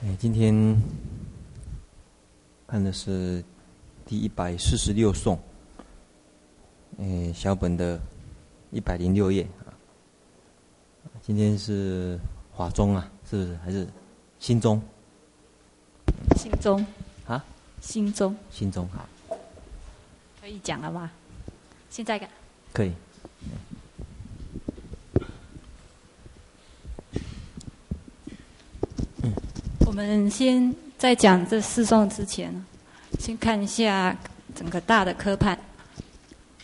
[0.00, 0.80] 哎，今天
[2.68, 3.42] 看的是
[4.06, 5.36] 第一百四十六颂，
[7.00, 8.00] 哎，小本的
[8.70, 9.74] 一百零六页啊。
[11.20, 12.16] 今天是
[12.52, 13.56] 华中啊，是不是？
[13.56, 13.88] 还是
[14.38, 14.80] 新中？
[16.36, 16.86] 新中
[17.26, 17.44] 啊？
[17.80, 18.36] 心宗。
[18.52, 19.04] 心宗好。
[20.40, 21.10] 可以讲了吗？
[21.90, 22.30] 现在讲。
[22.72, 22.92] 可以。
[29.84, 32.54] 我我们先在讲这四颂之前，
[33.18, 34.16] 先看一下
[34.54, 35.58] 整个大的科判。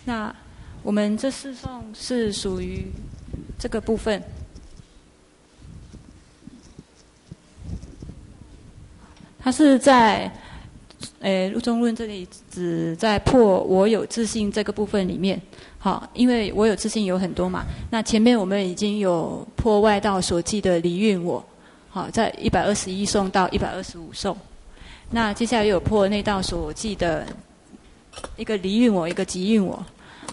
[0.04, 0.32] 那
[0.84, 2.86] 我们这四颂是属于
[3.58, 4.22] 这个部分。
[9.40, 10.32] 它是在
[11.18, 15.42] 诶入中论这里只在破我有自信这个部分里面。
[15.78, 17.64] 好，因为我有自信有很多嘛。
[17.90, 21.44] 那前面我们已经有破外道所记的离蕴我。
[21.94, 24.36] 好，在一百二十一送到一百二十五送，
[25.12, 27.24] 那接下来又有破内道所记的
[28.36, 29.80] 一个离运我，一个极蕴我，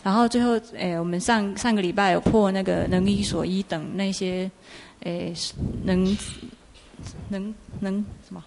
[0.01, 4.49] 然后最后，诶，我们上上个礼拜有破那个能依所依等那些，
[5.01, 5.31] 诶，
[5.83, 6.17] 能
[7.29, 8.43] 能能什么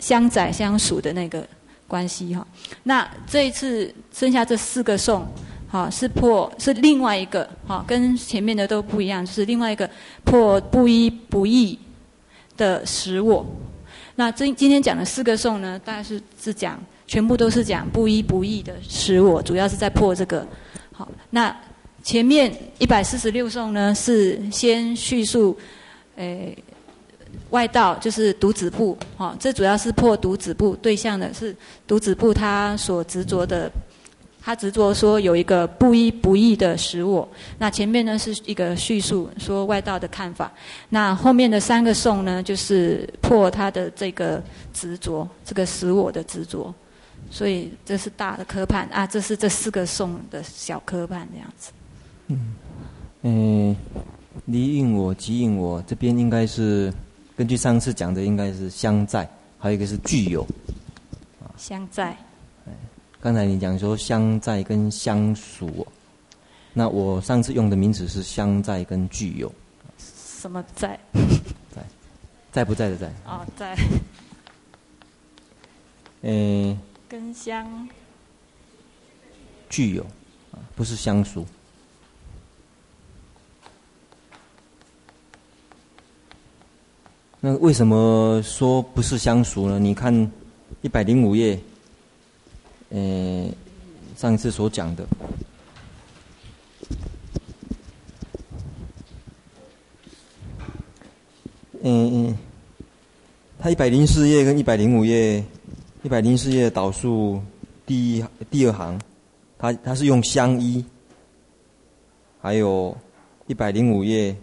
[0.00, 1.46] 相载相属的那个
[1.86, 2.44] 关系哈。
[2.82, 5.24] 那这一次剩下这四个送。
[5.72, 9.88] 好，是破是另外一个，好，跟前面的都不一样，是另外一个
[10.22, 11.78] 破不一不异
[12.58, 13.42] 的使我。
[14.14, 20.46] 那今今天讲的四个颂呢，大概是是讲全部都是讲不一不异的使我，主要是在破这个。
[20.92, 21.56] 好，那
[22.02, 25.56] 前面一百四十六颂呢，是先叙述，
[26.16, 26.54] 诶，
[27.48, 31.56] 外道就是独子部，好，这主要是破独子部对象的是
[31.86, 33.72] 独子部他所执着的。
[34.44, 37.26] 他执着说有一个不一不异的实我，
[37.58, 40.52] 那前面呢是一个叙述说外道的看法，
[40.88, 44.42] 那后面的三个颂呢就是破他的这个
[44.74, 46.74] 执着，这个实我的执着，
[47.30, 51.70] 所以这是大的科判啊，这是这四个颂的小科判这样子。
[52.26, 52.56] 嗯，
[53.22, 53.76] 嗯，
[54.46, 56.92] 离应我、即应我这边应该是
[57.36, 60.44] 根据上次讲的，应该是相在，还有一个是具有。
[61.56, 62.16] 相在。
[63.22, 65.86] 刚才你讲说相在跟相属，
[66.72, 69.50] 那我上次用的名词是相在跟具有。
[69.96, 70.98] 什么在？
[71.72, 71.84] 在，
[72.50, 73.06] 在不在的在？
[73.24, 73.78] 哦，在。
[76.22, 76.76] 诶。
[77.08, 77.88] 跟相。
[79.70, 80.02] 具有，
[80.50, 81.46] 啊，不是相属。
[87.38, 89.78] 那为什么说不是相属呢？
[89.78, 90.12] 你看
[90.80, 91.56] 一百零五页。
[92.94, 93.48] 呃，
[94.18, 95.06] 上一次所讲的，
[101.80, 102.38] 嗯嗯，
[103.58, 105.42] 他一百零四页跟一百零五页，
[106.02, 107.40] 一百零四页导数
[107.86, 109.00] 第一第二行，
[109.58, 110.84] 他他是用相依，
[112.42, 112.94] 还有
[113.46, 114.36] 一百零五页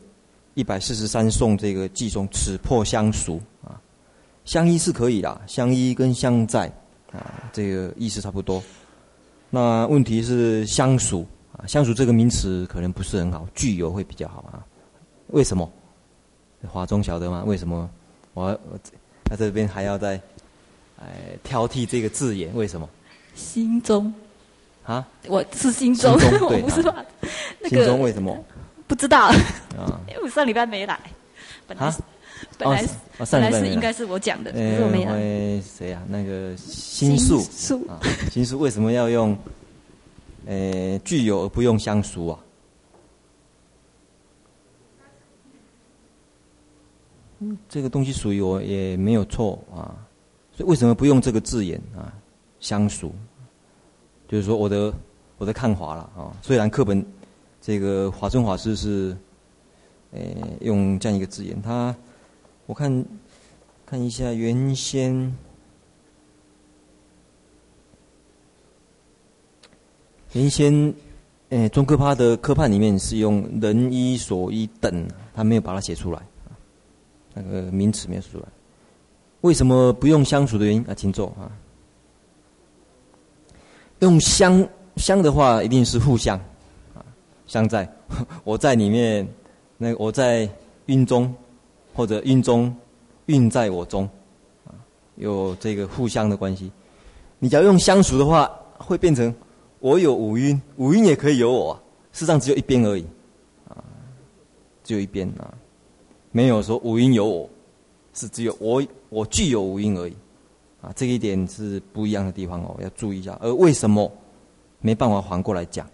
[0.55, 3.79] 一百四十三颂这个偈颂，此破相属啊，
[4.43, 6.71] 相依是可以的，相依跟相在。
[7.11, 8.61] 啊，这个意思差不多。
[9.49, 11.25] 那问题是相属
[11.57, 14.63] 啊，相属这个名词可能不是很好，具有会比较好啊。
[15.27, 15.69] 为什么？
[16.67, 17.43] 华中晓得吗？
[17.45, 17.89] 为什么
[18.33, 18.77] 我我
[19.25, 20.19] 在这边还要再
[20.99, 21.07] 哎
[21.43, 22.53] 挑剔这个字眼？
[22.55, 22.87] 为什么？
[23.33, 24.13] 心中
[24.83, 27.03] 啊，我是心中， 我不是吧？
[27.61, 28.37] 那个心中为什么？
[28.87, 29.27] 不知道
[29.77, 30.99] 啊， 因为我上礼拜没来，
[31.67, 31.93] 本来。
[32.57, 35.61] 本来是、哦、本来是应该是我讲的，欸、可是我没有。
[35.61, 36.03] 谁啊？
[36.07, 37.39] 那个心术。
[37.41, 37.87] 心术。
[37.87, 37.99] 啊，
[38.31, 39.37] 心术为什么要用？
[40.45, 42.39] 呃、欸，具有而不用相属啊？
[47.39, 49.93] 嗯，这个东西属于我也没有错啊。
[50.51, 52.11] 所以为什么不用这个字眼啊？
[52.59, 53.13] 相熟，
[54.27, 54.91] 就是说我的
[55.37, 56.35] 我的看法了啊。
[56.41, 57.05] 虽然课本
[57.61, 59.15] 这个华中法师是，
[60.13, 61.95] 呃、欸，用这样一个字眼，他。
[62.69, 63.03] 我看，
[63.83, 65.35] 看一下原先，
[70.33, 70.93] 原先，
[71.49, 76.21] 诶，中科派的科判里面是用人一所一等，他没有把它写出来，
[77.33, 78.45] 那个名词没有写出来。
[79.41, 80.93] 为什么不用相处的原因啊？
[80.93, 81.49] 请坐啊。
[84.01, 84.63] 用相
[84.97, 86.37] 相的话，一定是互相，
[86.93, 87.01] 啊，
[87.47, 87.91] 相在，
[88.45, 89.27] 我在里面，
[89.75, 90.47] 那我在
[90.85, 91.33] 蕴中。
[91.93, 92.75] 或者运中，
[93.25, 94.09] 运在我中，
[94.65, 94.73] 啊，
[95.15, 96.71] 有这个互相的关系。
[97.39, 99.33] 你假如用相属的话，会变成
[99.79, 101.73] 我有五蕴，五蕴也可以有我，
[102.11, 103.05] 事实上只有一边而已，
[103.67, 103.83] 啊，
[104.83, 105.53] 只有一边啊，
[106.31, 107.49] 没有说五蕴有我，
[108.13, 110.15] 是只有我我具有五蕴而已，
[110.81, 113.37] 啊，这一点是不一样的地方哦，要注意一下。
[113.41, 114.11] 而为什么
[114.81, 115.89] 没办法反过来讲，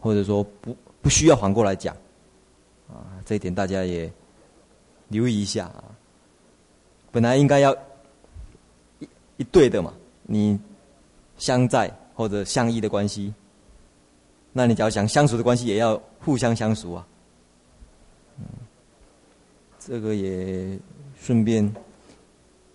[0.00, 1.94] 或者说不不需要反过来讲，
[2.88, 4.12] 啊，这一点大家也
[5.08, 5.84] 留意一下啊。
[7.10, 7.74] 本来应该要
[8.98, 9.92] 一一对的嘛，
[10.22, 10.58] 你
[11.38, 13.32] 相在或者相依的关系，
[14.52, 17.06] 那你只要想相处的关系，也要互相相熟啊。
[18.38, 18.44] 嗯，
[19.78, 20.78] 这个也。
[21.16, 21.74] 顺便，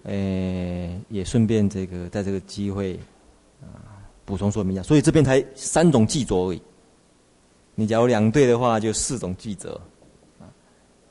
[0.06, 2.98] 诶、也顺便这个，在这个机会
[3.62, 4.82] 啊，补充说明一下。
[4.82, 6.62] 所以这边才三种记着而已。
[7.76, 9.80] 你假如两对的话，就四种记着。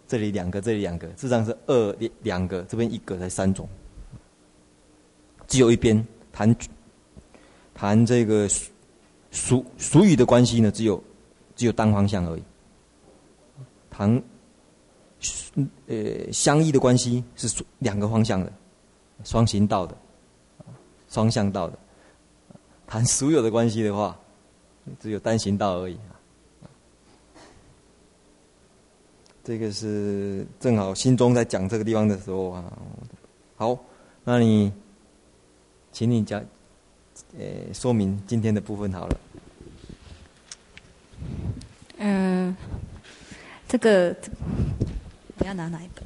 [0.09, 3.69] 这里两个，这里两个，事实上是二两两个，这边一个才三种。
[5.47, 6.57] 只有一边谈
[7.75, 8.49] 谈这个
[9.31, 11.01] 属属语的关系呢，只有
[11.55, 12.43] 只有单方向而已。
[13.91, 14.21] 谈。
[15.89, 18.53] 呃，相依的关系是两个方向的，
[19.25, 19.97] 双行道的，
[21.09, 21.77] 双向道的。
[22.87, 24.17] 谈所有的关系的话，
[25.01, 25.99] 只有单行道而已。
[29.49, 32.71] 这个是正好心中在讲这个地方的时候啊。
[33.57, 33.79] 好，
[34.23, 34.71] 那你，
[35.91, 36.39] 请你讲，
[37.39, 39.21] 呃，说明今天的部分好了。
[41.97, 42.55] 嗯、
[43.67, 44.15] 这个。
[45.39, 46.05] 你要拿哪一本？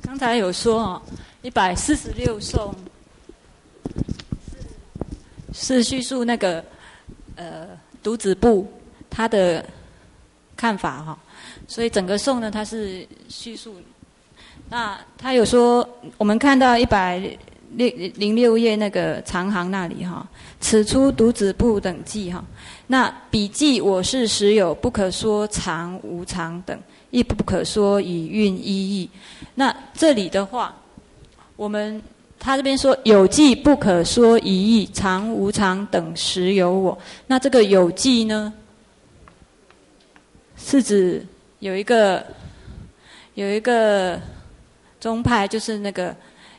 [0.00, 1.02] 刚才有说哦，
[1.42, 2.74] 一百四十六颂
[5.52, 6.64] 是叙述那个
[7.36, 7.68] 呃
[8.02, 8.66] 独子部
[9.10, 9.64] 他的
[10.56, 11.18] 看法哈，
[11.66, 13.74] 所以整个颂呢，它是叙述。
[14.70, 15.86] 那他有说，
[16.16, 17.18] 我们看到一百
[17.72, 20.26] 六零六页那个长行那里哈，
[20.60, 22.42] 此出独子部等记哈。
[22.86, 26.78] 那笔记我是实有，不可说长无常等，
[27.10, 29.10] 亦不可说以韵依义。
[29.54, 30.74] 那这里的话，
[31.56, 32.00] 我们
[32.44, 36.98] 他这边说有记不可说一义，常无常等实有我。
[37.26, 38.52] 那这个有记呢，
[40.54, 41.26] 是指
[41.60, 42.22] 有一个
[43.32, 44.20] 有一个
[45.00, 46.14] 宗派，就是那个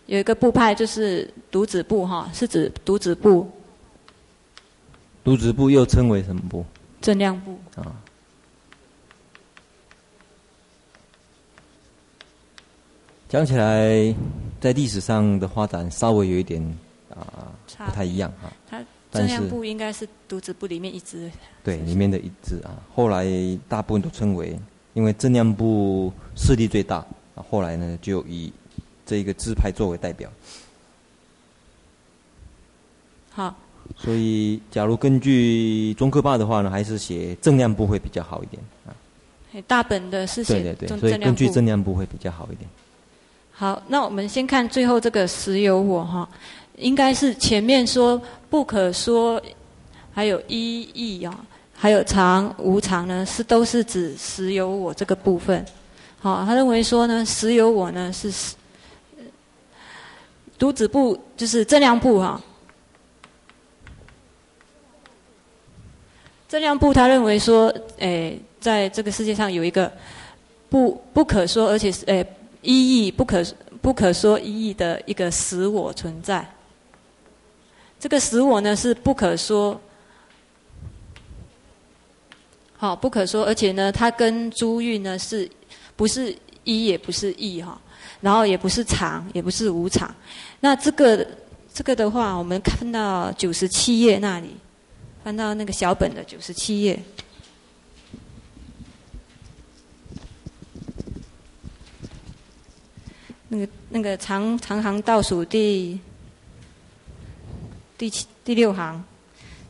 [0.07, 3.47] 有一个部派，就是独子部哈，是指独子部。
[5.23, 6.65] 独子部又称为什么部？
[6.99, 7.59] 正量部。
[7.75, 7.93] 啊。
[13.29, 14.15] 讲起来，
[14.59, 16.61] 在历史上的发展稍微有一点
[17.09, 17.51] 啊，
[17.85, 18.51] 不太一样啊。
[18.69, 21.31] 它正量部应该是独子部里面一支。
[21.63, 22.75] 对，里面的一支啊。
[22.93, 23.25] 后来
[23.67, 24.57] 大部分都称为，
[24.93, 26.97] 因为正量部势力最大，
[27.35, 28.51] 啊，后来呢就以
[29.05, 30.29] 这一个支派作为代表。
[33.29, 33.55] 好。
[33.97, 38.89] 所以，假如根据中科霸的话呢，还是写正量部会比较好一点啊。
[39.67, 42.67] 大本的是写对对对，所以根据正量部会比较好一点。
[43.57, 46.27] 好，那我们先看最后这个实有我哈，
[46.75, 49.41] 应该是前面说不可说，
[50.11, 51.33] 还有依义啊，
[51.73, 55.65] 还有常无常呢，是都是指实有我这个部分。
[56.19, 58.29] 好，他认为说呢，实有我呢是
[60.59, 62.41] 独子部，就是正量部哈。
[66.49, 69.89] 正量部他认为说，诶，在这个世界上有一个
[70.69, 72.25] 不不可说，而且是诶
[72.65, 73.45] 一义不可
[73.81, 76.45] 不可说一义的一个实我存在。
[77.99, 79.79] 这个实我呢是不可说，
[82.75, 85.49] 好不可说，而且呢，它跟诸蕴呢是
[85.95, 87.79] 不是一也不是义哈，
[88.19, 90.13] 然后也不是常也不是无常。
[90.59, 91.25] 那这个
[91.73, 94.49] 这个的话，我们看到九十七页那里。
[95.23, 97.01] 翻到那个小本的九十七页，
[103.55, 105.97] 那个那个长长行倒数第
[107.97, 109.01] 第七第六行，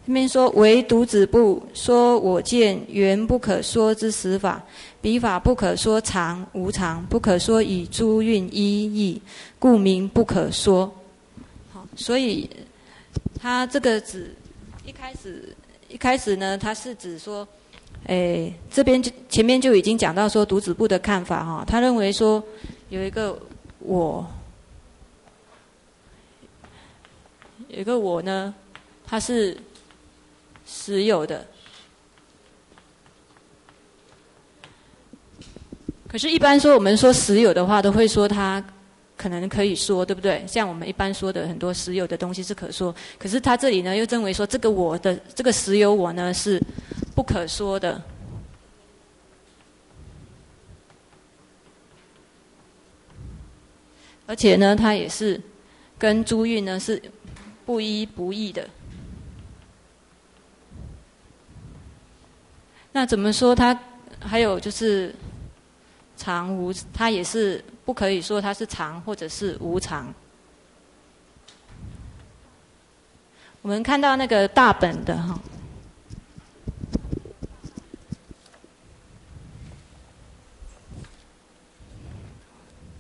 [0.08, 4.64] 这边说唯独子部说我见缘不可说之实法，
[5.02, 9.22] 彼法不可说常无常，不可说以诸蕴依义，
[9.60, 10.92] 故名不可说。
[11.72, 12.50] 好，所以
[13.40, 14.34] 他这个指。
[14.88, 15.56] 一开始，
[15.90, 17.48] 一开始呢，他是指说，
[18.06, 22.44] 诶，这边就前面就已经讲到说独子部的看法哈，他认为说
[22.90, 23.36] 有一个
[23.86, 24.26] 我，
[27.70, 28.54] 有一个我呢，
[29.06, 29.58] 他是
[30.66, 31.46] 实有的，
[36.08, 38.64] 可是，一般说我们说实有的话，都会说他。
[39.18, 40.44] 可能可以说，对不对？
[40.46, 46.62] 像我们一般说的很多实有的东西是可说，可是他这里呢又认为说这个我的这个实有我呢是
[47.16, 48.00] 不可说的。
[54.28, 55.40] 而且呢，它也是
[55.98, 57.02] 跟诸蕴呢是
[57.66, 58.68] 不一不异的。
[62.92, 63.78] 那怎么说它？
[64.22, 65.14] 还有就是
[66.18, 70.12] 常无，它也是不可以说它是常或者是无常。
[73.62, 75.40] 我们看到那个大本的哈，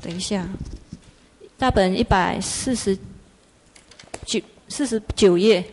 [0.01, 0.47] 等一下，
[1.65, 2.95] 大本一百四十
[4.23, 5.65] 九四十九页，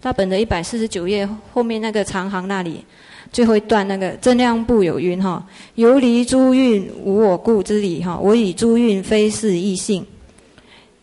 [0.00, 2.84] 大本的一百四十九页后面那个长行那里，
[3.32, 10.06] 最后一段那个正量部有云哈，游离诸运无我故之理哈，我以诸运非是异性。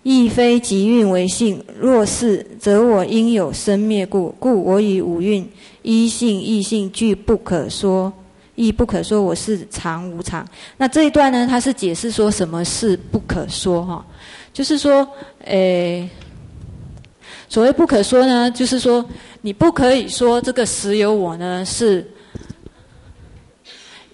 [0.04, 4.34] 亦非即运为性，若是，则我应有生灭故。
[4.40, 5.46] 故我以五运
[5.82, 8.14] 一性异性俱不可说，
[8.60, 10.46] 亦不可说我是常无常。
[10.76, 14.06] 那这一段呢，它是解释说什么是不可说哈，
[14.52, 15.08] 就是说，
[15.46, 16.10] 诶，
[17.48, 19.04] 所谓不可说呢，就是说
[19.42, 22.06] 你不可以说这个实有我呢是。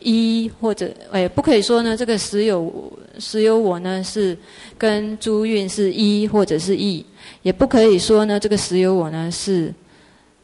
[0.07, 4.37] 一或者诶，不可以说呢，这个实有实有我呢是
[4.77, 7.03] 跟诸蕴是一或者是异，
[7.41, 9.73] 也不可以说呢，这个实有我呢是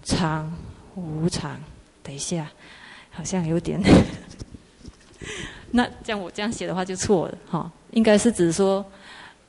[0.03, 0.51] 常
[0.95, 1.55] 无常。
[2.01, 2.49] 等一下，
[3.11, 3.79] 好像有点，
[5.71, 8.83] 那这样我这样写的话就错了哈，应该是指说，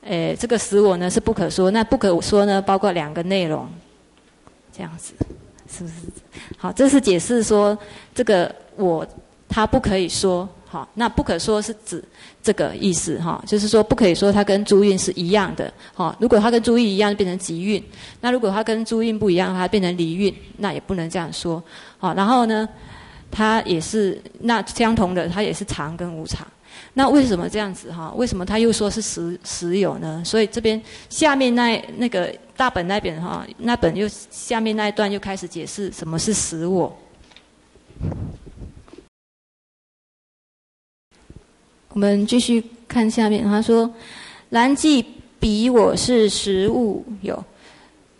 [0.03, 3.67] 诶，这个实我呢是不可说，那不可说呢包括两个内容，
[4.71, 5.13] 这样子
[5.67, 5.95] 是不是？
[6.57, 7.77] 好，这是解释说
[8.13, 9.07] 这个我。
[9.55, 12.03] 它不可以说，好，那不可说是指
[12.41, 17.79] 这个意思哈，就是说不可以说它跟诸运是一样的，哈，如果它跟诸运一样，变成即蕴；
[18.21, 21.61] 那如果它跟诸运不一样，它变成离运，那也不能这样说，
[21.99, 22.67] 好，然后呢，
[23.35, 26.45] 它也是那相同的，它也是常跟无常，
[26.93, 28.13] 那为什么这样子哈？
[28.15, 30.21] 为什么他又说是实实有呢？
[30.23, 36.95] 所以这边下面那那个大本那边哈，那本又下面那一段又开始解释什么是实我。
[41.89, 43.91] 我们继续看下面，他说
[44.49, 45.03] ：“然既
[45.39, 47.43] 彼我是实物有，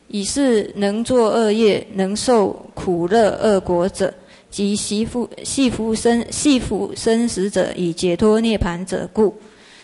[0.08, 4.14] 以是能作恶业、能受苦乐恶果者，
[4.54, 9.36] 及系缚系缚生系缚生死者，以解脱涅槃者故。”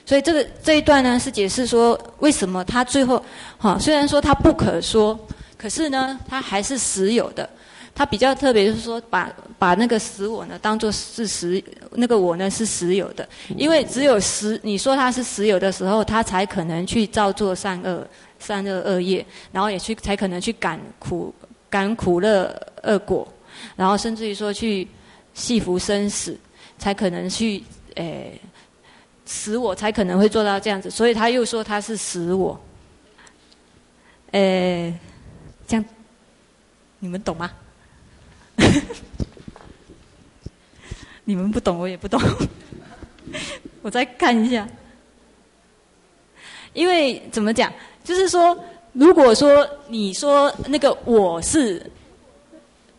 [0.05, 3.23] 所以这个这一段呢，是解释说为什么他最后，
[3.57, 5.19] 哈，虽然说他不可说，
[5.57, 7.49] 可是呢，他还是实有的。
[7.95, 11.61] 他比较特别，就是说把把那个实我呢当做是实，
[11.91, 18.07] 那个我呢是实有的，因为只有实，你说他是实有的时候，他才可能去造作善恶
[18.39, 21.33] 善恶恶业，然后也去才可能去感苦
[21.69, 22.49] 感苦乐
[22.83, 23.27] 恶果，
[23.75, 24.87] 然后甚至于说去
[25.33, 26.37] 戏服生死，
[26.77, 27.63] 才可能去
[27.95, 28.39] 诶
[29.25, 32.59] 死我才可能会做到这样子，所以他又说他是死我，
[34.31, 34.93] 诶，
[35.67, 35.85] 这样
[36.99, 37.51] 你们懂吗？
[41.23, 42.19] 你们不懂，我也不懂。
[43.83, 44.67] 我再看一下，
[46.73, 47.71] 因为怎么讲，
[48.03, 48.57] 就是说，
[48.93, 51.89] 如果说你说那个我是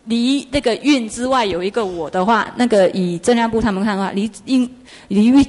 [0.05, 4.69] 离那个运之外有一个我的话，那个以正量部他们看的话，离因
[5.09, 5.47] 离运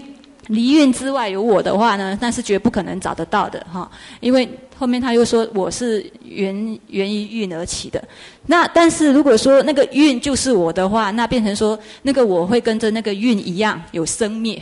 [0.47, 3.89] 离运之外有我的话呢，那是绝不可能找得到的哈，
[4.19, 4.47] 因为。
[4.81, 6.55] 后面他又说我是源
[6.87, 8.03] 源于运而起的，
[8.47, 14.59] 那但是如果说那个运就是我的话，那变成说那个我会跟着那个运一样有生灭，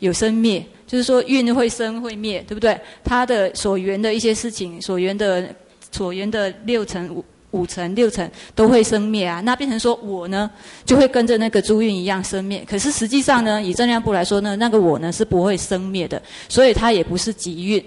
[0.00, 2.76] 有生灭，就是说运会生会灭，对不对？
[3.04, 5.48] 它的所缘的一些事情，所缘的
[5.92, 10.50] 所缘的六层五五层六层都会生灭啊，那变成说我呢
[10.84, 17.84] 就会跟着那个诸运一样生灭，可是实际上呢，以正量部来说呢，那个我呢是不会生灭的，所以它也不是即蕴。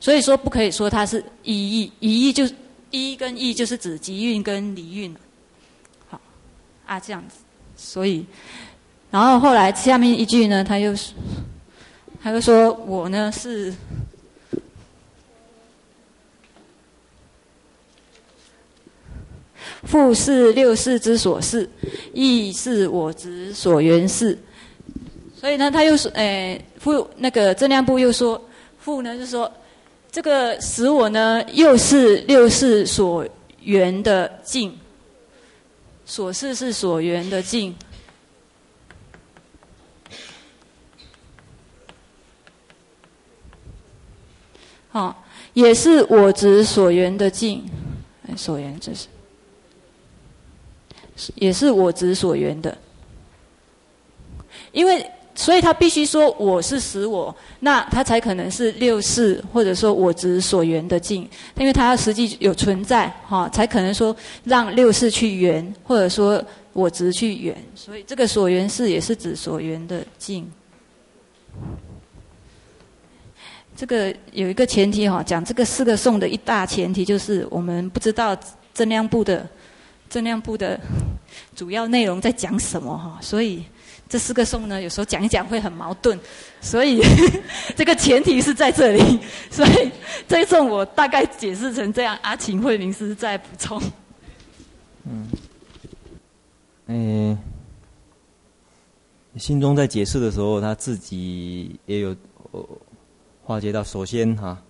[0.00, 2.44] 所以说不可以说它是一义，一义就
[2.90, 5.14] 一跟义就是指即蕴跟离运。
[6.08, 6.20] 好，
[6.86, 7.36] 啊这样子，
[7.76, 8.26] 所以，
[9.10, 11.12] 然后后来下面一句呢，他又是，
[12.22, 13.72] 他又说我呢是，
[19.84, 21.68] 复是六世之所事，
[22.12, 24.38] 亦是我执所缘事。
[25.34, 28.40] 所以呢，他又说，诶，复那个正量部又说，
[28.78, 29.52] 复呢就是说。
[30.14, 33.26] 这个使我呢，又是六世所
[33.62, 34.78] 缘的境，
[36.04, 37.74] 所事是所缘的境，
[44.90, 45.24] 好，
[45.54, 47.64] 也是我执所缘的境，
[48.36, 49.06] 所缘这是，
[51.34, 52.76] 也是我执所缘的，
[54.72, 64.14] 因为所以他必须说我是实我，那他才可能是六世或者说我执所缘的境，因为他要实际有存在哈，才可能说
[64.44, 67.56] 让六世去缘，或者说我执去缘。
[67.74, 70.50] 所以这个所缘是也是指所缘的境。
[73.74, 78.36] 这个有一个前提哈，讲这个四个颂的一大前提就是我们不知道
[78.74, 79.48] 增量部的
[80.12, 80.78] 增量部的
[81.56, 83.64] 主要内容在讲什么哈，所以。
[84.08, 86.18] 这四个颂呢，有时候讲一讲会很矛盾，
[86.60, 87.00] 所以
[87.74, 89.18] 这个前提是在这里，
[89.50, 89.90] 所以
[90.28, 92.18] 这一颂我大概解释成这样。
[92.20, 93.80] 阿请慧明师再补充。
[95.04, 95.26] 嗯，
[96.88, 97.38] 嗯，
[99.38, 102.14] 心中在解释的时候，他自己也有
[103.42, 103.82] 化解到。
[103.82, 104.62] 首先哈，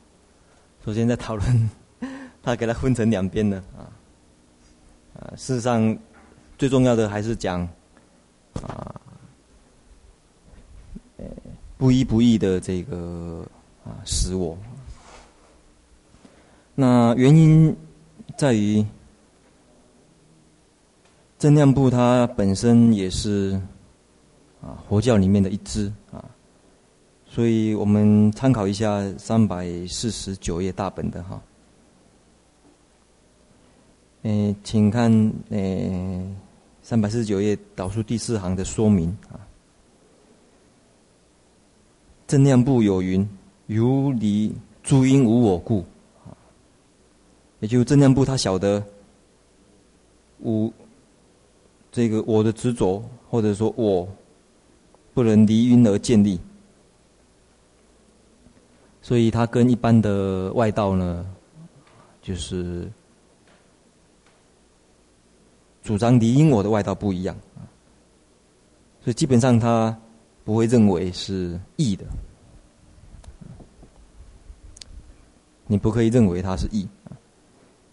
[0.85, 1.71] 首先在讨论，
[2.45, 3.91] 他给他分成两边的啊
[5.37, 5.97] 事实上
[6.59, 7.69] 最重要的还是讲
[8.63, 8.95] 啊。
[11.79, 13.45] 不依不异的这个
[13.85, 14.57] 啊，实我。
[16.77, 17.77] 那原因
[18.37, 18.87] 在于
[21.41, 23.61] 正量部它本身也是
[24.61, 26.25] 啊佛教里面的一支啊，
[27.27, 31.43] 所以我们参考一下三百四十九页大本的哈。
[34.23, 35.11] 诶，请看
[35.51, 36.25] 诶
[36.83, 39.41] 三百四十九页导数第四行的说明啊。
[42.27, 43.29] 正量部有云
[43.67, 45.85] ：“如离诸因无我故。”
[47.61, 48.83] 也就是增量部他晓得
[50.41, 50.73] 无
[51.93, 54.09] 这个我的执着，或者说我
[55.15, 56.41] 不能离因而建立，
[59.01, 61.25] 所以他跟一般的外道呢，
[62.23, 62.91] 就是
[65.83, 67.37] 主张离因我的外道不一样，
[69.03, 69.97] 所以基本上他。
[70.45, 72.05] 不会认为是异的，
[75.69, 76.85] 你不可以认为它是异。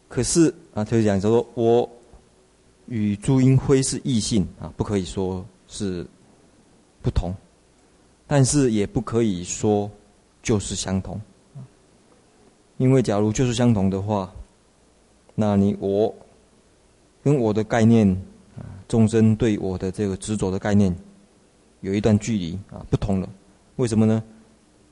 [0.08, 1.88] 可是啊，他就讲说，我
[2.88, 6.04] 与朱英辉是异性啊，不可以说是
[7.04, 7.32] 不同，
[8.26, 9.88] 但是也不可以说
[10.42, 11.22] 就是相同。
[12.78, 14.34] 因为假如就是相同的话，
[15.36, 16.12] 那你我
[17.30, 18.10] 跟我的概念
[18.58, 20.96] 啊，众生对我的这个执着的概念。
[21.82, 23.30] 有一段距离啊，不同了。
[23.76, 24.22] 为什么呢？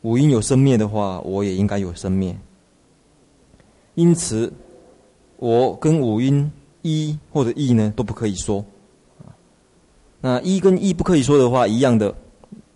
[0.04, 2.38] 五阴有生灭的话，我也应该有生灭。
[3.96, 4.54] 因此，
[5.38, 6.50] 我跟五阴
[6.84, 8.64] 一或者异呢，都不可以说。
[10.22, 12.14] 那一跟异不可以说的话，一样的，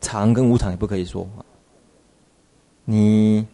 [0.02, 1.26] 常跟无常也不可以说。
[2.84, 3.46] 你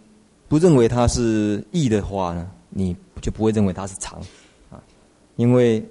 [0.47, 4.19] 不认为它是异的话呢，你就不会认为它是常
[4.71, 4.81] 啊，
[5.35, 5.85] 因为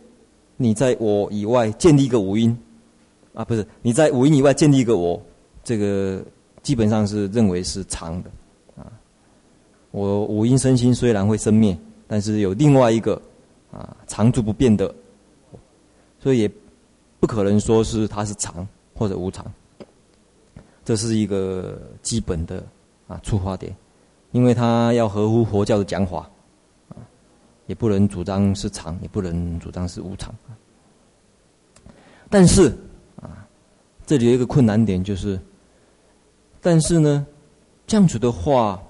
[0.57, 2.57] 你在我以外建立一个五阴。
[3.35, 5.21] 啊，不是你在五阴以外建立一个我，
[5.63, 6.25] 这个
[6.63, 8.31] 基本上是认为是常的，
[8.79, 8.89] 啊，
[9.91, 11.77] 我五阴身心虽然会生灭，
[12.09, 13.21] 但是有另外一个
[13.71, 14.95] 啊常住不变的，
[16.19, 16.51] 所以也
[17.21, 19.45] 不可能说是它是常或者无常，
[20.83, 22.65] 这是一个基本的
[23.07, 23.77] 啊出发点，
[24.33, 26.27] 因为它要合乎佛教的讲法，
[27.67, 30.35] 也不能主张是常，也不能主张是无常，
[32.31, 32.69] 但是。
[33.17, 33.47] 啊
[34.07, 35.37] 这里有一个困难点，就是，
[36.61, 37.27] 但是呢，
[37.89, 38.81] 这样子的话，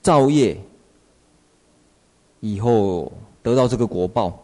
[0.00, 0.56] 造业
[2.38, 3.12] 以后
[3.42, 4.40] 得到这个果报，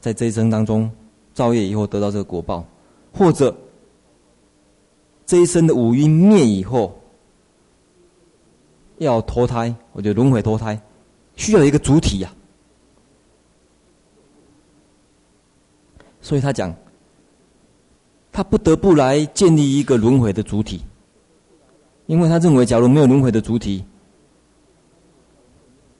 [0.00, 0.90] 在这一生当中
[1.34, 2.64] 造业以后得到这个果报，
[3.12, 3.56] 或者
[5.24, 7.00] 这一生的五蕴灭以后
[9.02, 10.80] 要脱胎，我觉得轮回脱胎
[11.36, 12.40] 需要一个主体呀、啊。
[16.20, 16.74] 所以他讲，
[18.30, 20.80] 他不得不来建立一个轮回的主体，
[22.06, 23.84] 因为他认为，假如没有轮回的主体，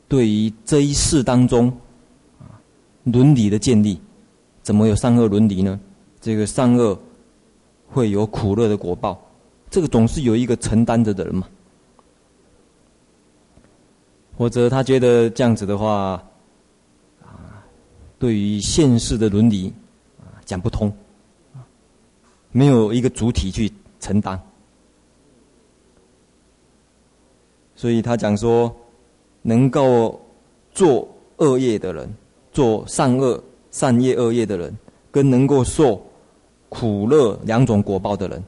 [0.06, 1.68] 对于这一世当中，
[2.38, 2.54] 啊，
[3.04, 4.00] 伦理的建立，
[4.62, 5.78] 怎么有善恶伦理呢？
[6.20, 6.96] 这个善恶
[7.88, 9.20] 会有苦乐的果报，
[9.68, 11.48] 这个总是有一个承担着的人嘛。
[14.42, 16.20] 或者他觉得这样子的话，
[17.22, 17.62] 啊，
[18.18, 19.72] 对于现世的伦理。
[20.44, 20.92] 讲不通，
[22.50, 24.38] 没有一个主体去承担，
[27.76, 28.74] 所以他讲说，
[29.40, 30.20] 能够
[30.72, 32.12] 做恶业的人，
[32.50, 34.76] 做善恶善业恶业的人，
[35.12, 36.04] 跟能够受
[36.68, 38.42] 苦乐两种果报的人，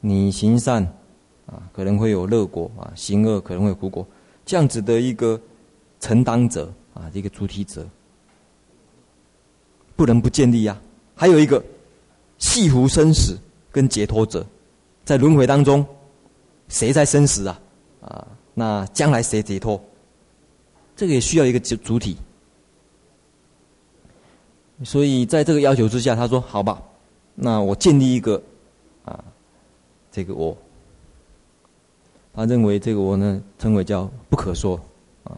[0.00, 0.82] 你行善
[1.46, 4.04] 啊，可能会有乐果啊；行恶可能会有苦果，
[4.44, 5.40] 这样子的一个
[6.00, 7.86] 承担者啊，一个主体者。
[9.94, 10.80] 不能不建立啊。
[11.14, 11.62] 还有一个，
[12.38, 13.38] 系缚生死
[13.70, 14.44] 跟解脱者，
[15.04, 15.86] 在轮回当中，
[16.68, 17.60] 谁在生死啊？
[18.00, 19.80] 啊，那将来谁解脱？
[20.96, 22.16] 这个也需要一个主主体。
[24.82, 26.82] 所以在这个要求之下，他说：“好吧，
[27.36, 28.42] 那我建立一个
[29.04, 29.22] 啊，
[30.10, 30.56] 这个我。”
[32.34, 34.80] 他认为这个我呢，称为叫不可说
[35.24, 35.36] 啊，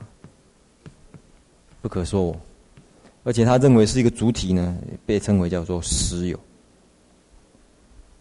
[1.83, 2.37] 不可说我。
[3.24, 6.38] 而且他认为是一个主体呢，被称为叫做实有。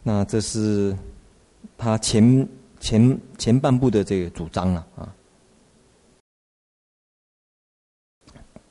[0.01, 0.97] 那这是
[1.77, 2.47] 他前
[2.79, 5.13] 前前半部的这个主张了啊。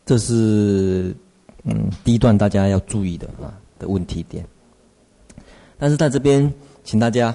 [0.05, 1.15] 这是
[1.63, 4.45] 嗯第一段大家要注意的啊的问题点。
[5.79, 7.35] 但是在这边，请大家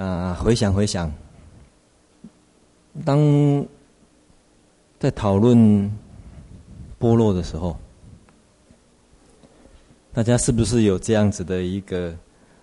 [0.00, 1.12] 啊回想回想，
[3.04, 3.18] 当
[4.98, 5.90] 在讨论。
[7.00, 7.78] 般若的时候，
[10.12, 12.12] 大家是不是有这样子的一个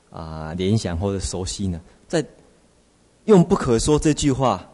[0.10, 1.80] 啊联想或者熟悉呢？
[2.06, 2.22] 在
[3.24, 4.70] 用“不可说”这句话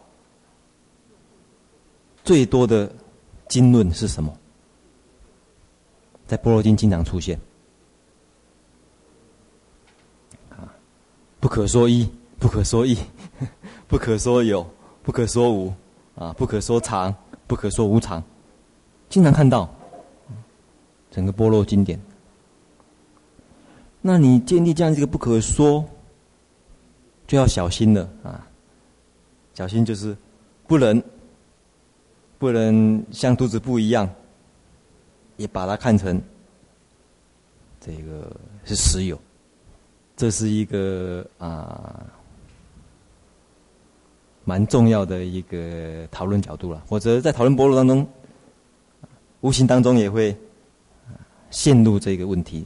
[2.23, 2.91] 最多的
[3.47, 4.35] 经论是什么？
[6.25, 7.39] 在《波罗经》经常出现
[10.49, 10.73] 啊
[11.39, 12.09] ，“不可说一，
[12.41, 12.97] 不可说异，
[13.87, 14.67] 不可说有，
[15.03, 15.71] 不可说无，
[16.15, 18.21] 啊，不可说常，不可说无常。”
[19.09, 19.69] 经常看到
[21.11, 22.01] 整个波罗经典，
[24.01, 25.85] 那你建立这样一个不可说，
[27.27, 28.47] 就要小心了啊！
[29.53, 30.17] 小心就是
[30.65, 31.03] 不能
[32.39, 34.09] 不能像肚子不一样，
[35.37, 36.19] 也把它看成
[37.79, 39.19] 这个是实有，
[40.15, 42.01] 这是一个啊
[44.43, 46.83] 蛮重要的一个讨论角度了。
[46.87, 48.07] 或者在讨论波罗当中。
[49.43, 50.37] 无形当中也会
[51.49, 52.63] 陷入这个问题。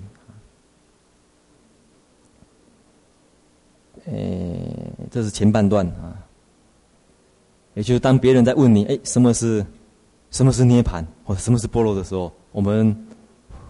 [4.04, 4.14] 呃，
[5.10, 6.20] 这是前半段啊，
[7.76, 9.66] 也就是当别人在问你，哎，什么是
[10.32, 13.08] 什么是涅槃，或什么是波罗的时候，我们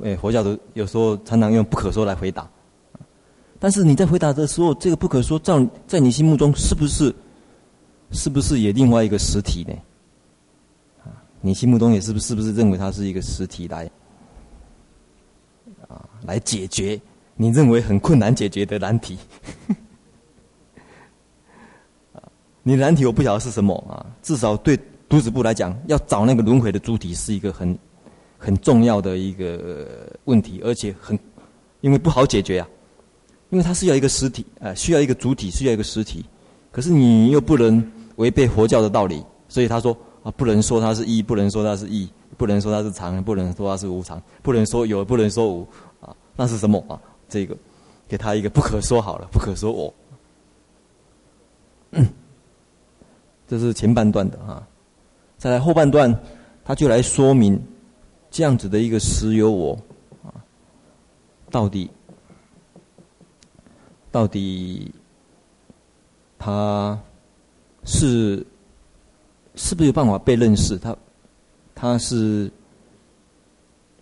[0.02, 2.50] 哎佛教徒有时候常常用不可说来回答。
[3.60, 7.14] 但是你在回答的时候，这个不可说，在在你心目中是不是
[8.16, 9.74] 是不是也另外一个实体呢？
[11.04, 13.88] 啊你心目中也是不是不是认为它是一个实体来
[15.88, 17.00] 啊来解决
[17.36, 19.18] 你认为很困难解决的难题？
[22.14, 22.24] 啊，
[22.64, 24.06] 你难题我不晓得是什么啊。
[24.24, 27.78] 至少对独子部来讲，要找那个轮回的主体是一个很
[28.38, 31.20] 很重要的一个问题，而且很
[31.82, 32.68] 因为不好解决啊，
[33.50, 36.26] 因为它是要一个实体啊，需要一个主体，需要一个实体。
[36.72, 39.96] 可是你又不能违背佛教的道理，所以他说。
[40.26, 45.68] 啊，不能说它是一，不能说它是异，不能说它是常，不能说它是无常，不能说有，不能说无，
[46.02, 47.00] 啊，那是什么啊？
[47.30, 47.56] 这个，
[48.08, 49.94] 给他一个不可说好了，不可说我。
[51.92, 52.10] 嗯，
[53.48, 54.68] 这是前半段的啊，
[55.38, 56.12] 再来后半段，
[56.64, 57.64] 他就来说明
[58.32, 59.78] 这样子的一个实有我
[60.24, 60.34] 啊，
[61.52, 61.88] 到底
[64.12, 64.92] 到底
[66.40, 67.00] 他
[67.86, 68.46] 是。
[69.58, 70.78] 是不是有办法被认识？
[70.78, 70.94] 他，
[71.74, 72.52] 他是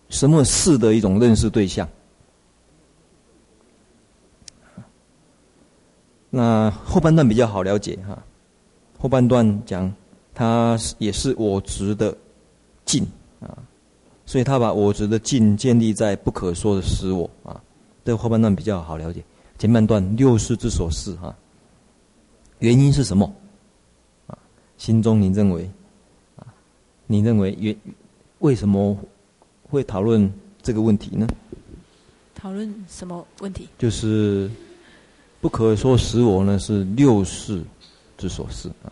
[0.10, 1.88] 什么事的一种认识对象？
[6.32, 8.17] 那后半段比较好了解哈。
[8.98, 9.93] 后半段讲，
[10.34, 12.17] 他也是我执的
[12.84, 13.06] 境
[13.39, 13.56] 啊，
[14.26, 17.62] 所以他把我执的境建立在不可说的实我啊。
[18.04, 19.24] 这后半段比较好了解。
[19.60, 21.36] 前半段六识之所事哈，
[22.58, 23.32] 原因是什么？
[24.84, 25.72] 心中你认为，
[26.36, 26.43] 啊，
[27.08, 27.74] 你认为原
[28.39, 28.98] 为什么
[29.69, 30.30] 会讨论
[30.62, 31.26] 这个问题呢？
[32.36, 33.69] 讨论什么问题？
[33.78, 34.52] 就是
[35.39, 37.63] 不可说实我呢，是六世
[38.17, 38.91] 之所事啊。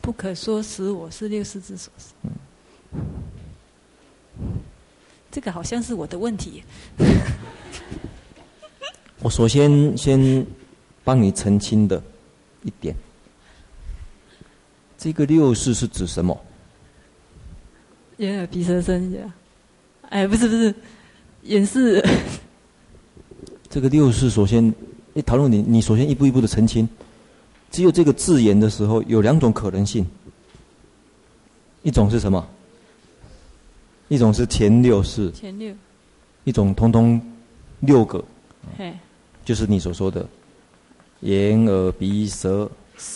[0.00, 2.06] 不可说实我是六世之所事。
[2.24, 2.32] 嗯，
[5.30, 6.64] 这个好像是我的问题。
[9.22, 10.44] 我首先先
[11.04, 12.02] 帮你澄清的。
[12.62, 12.94] 一点，
[14.98, 16.38] 这个六识是指什么？
[18.18, 19.34] 眼耳鼻舌身呀？
[20.10, 20.74] 哎，不是不是，
[21.44, 22.04] 眼是。
[23.70, 24.74] 这个六识首先，
[25.14, 26.86] 你讨论你，你首先一步一步的澄清。
[27.70, 30.04] 只有这个字眼的时候，有两种可能性。
[31.82, 32.46] 一种是什么？
[34.08, 35.30] 一种是前六识。
[35.30, 35.74] 前六。
[36.44, 37.18] 一种通通
[37.78, 38.22] 六个。
[38.76, 38.92] 嘿。
[39.44, 40.28] 就是你所说的。
[41.20, 42.70] 眼耳鼻舌，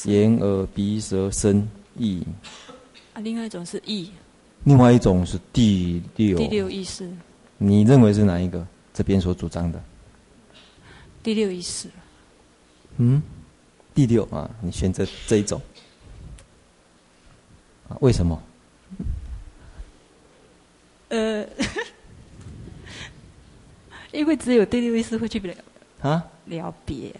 [0.05, 2.23] 眼耳鼻舌身意。
[3.15, 4.11] 啊，另外一种是意。
[4.65, 6.37] 另外一种是第六。
[6.37, 7.11] 第六意识。
[7.59, 8.67] 你认为是哪一个？
[8.93, 9.83] 这边所主张的。
[11.23, 11.89] 第六意识。
[12.99, 13.23] 嗯，
[13.95, 15.61] 第六啊，你选择这一种。
[17.89, 18.43] 啊，为什么？
[21.09, 21.47] 呃，
[24.13, 25.55] 因为只有第六意识会去了
[26.01, 27.15] 啊了别。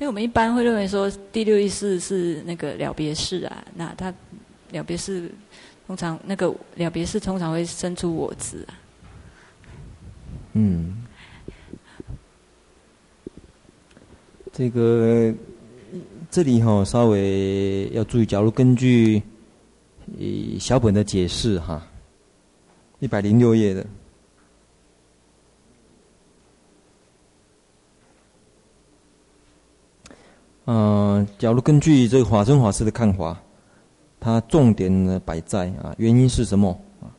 [0.00, 4.12] 因为我们一般会认为说第六意识是那个了别识啊，那他
[4.70, 5.30] 了别识
[5.86, 8.72] 通常那个了别识通常会生出我执啊。
[10.54, 11.04] 嗯，
[14.54, 15.34] 这个
[16.30, 19.22] 这里哈稍微要注意，假如根据
[20.58, 21.86] 小本的解释哈，
[23.00, 23.86] 一百零六页的。
[30.72, 30.76] 嗯、
[31.16, 33.36] 呃，假如根据这个法身法师的看法，
[34.20, 37.10] 他重点呢摆在啊，原因是什么啊？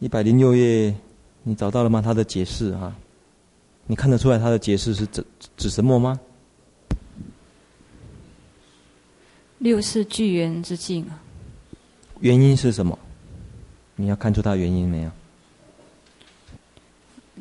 [0.00, 0.92] 一百零六页，
[1.44, 2.02] 你找到了吗？
[2.02, 2.92] 他的解释啊，
[3.86, 5.24] 你看得出来他的解释是指
[5.56, 6.18] 指什么吗？
[9.58, 11.22] 六识具缘之境啊。
[12.18, 12.98] 原因是什么？
[13.94, 15.10] 你要看出他原因没有？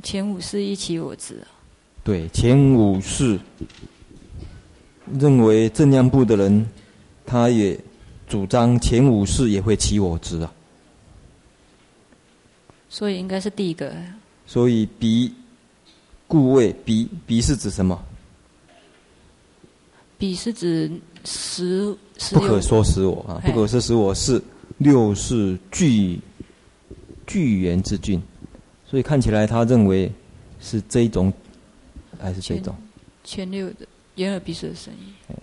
[0.03, 1.41] 前五识依起我执。
[2.03, 3.39] 对，前五识。
[5.19, 6.65] 认为正量部的人，
[7.25, 7.79] 他也
[8.27, 10.53] 主张前五世也会起我执啊。
[12.89, 13.93] 所以应该是第一个。
[14.45, 15.33] 所以彼
[16.27, 17.99] 故谓彼彼是指什么？
[20.17, 20.89] 彼是指
[21.25, 24.41] 实实不可说实我啊，不可说实我是
[24.77, 26.19] 六是具
[27.27, 28.21] 具缘之境，
[28.85, 30.09] 所以看起来他认为
[30.61, 31.33] 是这一种
[32.19, 32.73] 还是这一种？
[33.23, 33.85] 前六的。
[34.15, 35.35] 眼耳鼻舌的声音，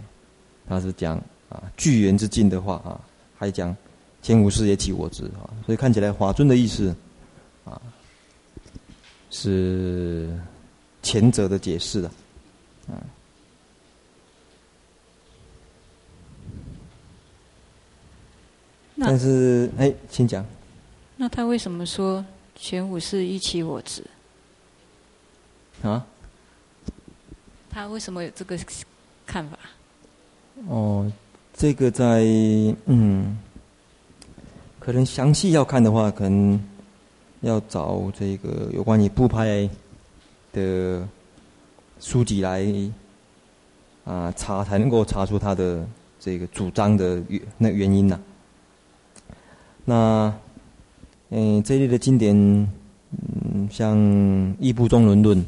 [0.68, 1.16] 他是讲
[1.48, 3.00] 啊具缘之境的话啊，
[3.36, 3.76] 还讲
[4.22, 6.94] 前无事也起我执啊，所以看起来华尊的意思
[7.64, 7.80] 啊
[9.30, 10.38] 是
[11.02, 12.10] 前者的解释的，
[12.88, 12.96] 嗯。
[19.02, 20.44] 但是哎，请讲。
[21.16, 24.04] 那他为什么说前五识一起我执？
[25.82, 26.06] 啊？
[27.70, 28.58] 他为什么有这个
[29.24, 29.56] 看法？
[30.68, 31.10] 哦，
[31.54, 32.24] 这个在
[32.86, 33.38] 嗯，
[34.80, 36.60] 可能详细要看的话，可能
[37.42, 39.70] 要找这个有关于部派
[40.52, 41.06] 的
[42.00, 42.66] 书籍来
[44.04, 45.86] 啊查，才能够查出他的
[46.18, 48.20] 这个主张的原那原因呐、啊。
[49.84, 50.34] 那
[51.30, 53.96] 嗯，这类的经典，嗯，像
[54.58, 55.38] 《异部宗轮论》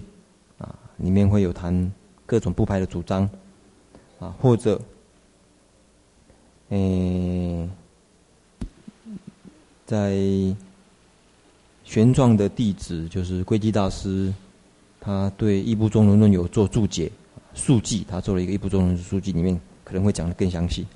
[0.58, 1.92] 啊，里面会有谈。
[2.24, 3.28] 各种部派的主张，
[4.18, 4.80] 啊，或者，
[6.70, 7.68] 诶，
[9.84, 10.12] 在
[11.84, 14.32] 玄奘的弟子就是归基大师，
[15.00, 17.10] 他对《一部宗轮论》有做注解，
[17.54, 20.86] 述记，他做了一个《一部中论》述记，里面可能会讲得更详细。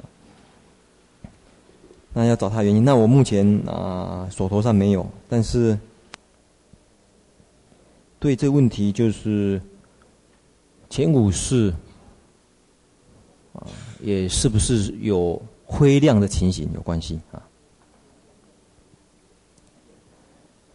[2.15, 5.79] 那要找他原因，那我目前啊手头上没有，但是
[8.19, 9.61] 对这问题就是。
[10.89, 11.73] 前五识
[13.53, 13.67] 啊，
[14.01, 17.43] 也是不是有灰亮的情形有关系啊？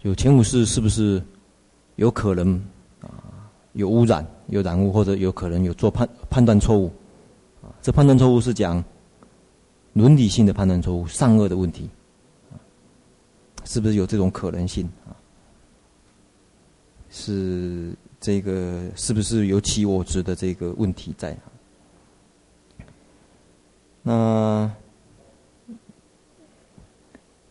[0.01, 1.23] 有前五识是不是
[1.95, 2.55] 有可能
[3.01, 6.91] 啊有污染、有染污，或者有可能有做判判断错误
[7.61, 7.69] 啊？
[7.81, 8.83] 这判断错误是讲
[9.93, 11.89] 伦理性的判断错误、善恶的问题，
[13.63, 15.13] 是不是有这种可能性啊？
[17.09, 17.95] 是。
[18.21, 21.35] 这个是不是有起我执的这个问题在？
[24.03, 24.71] 那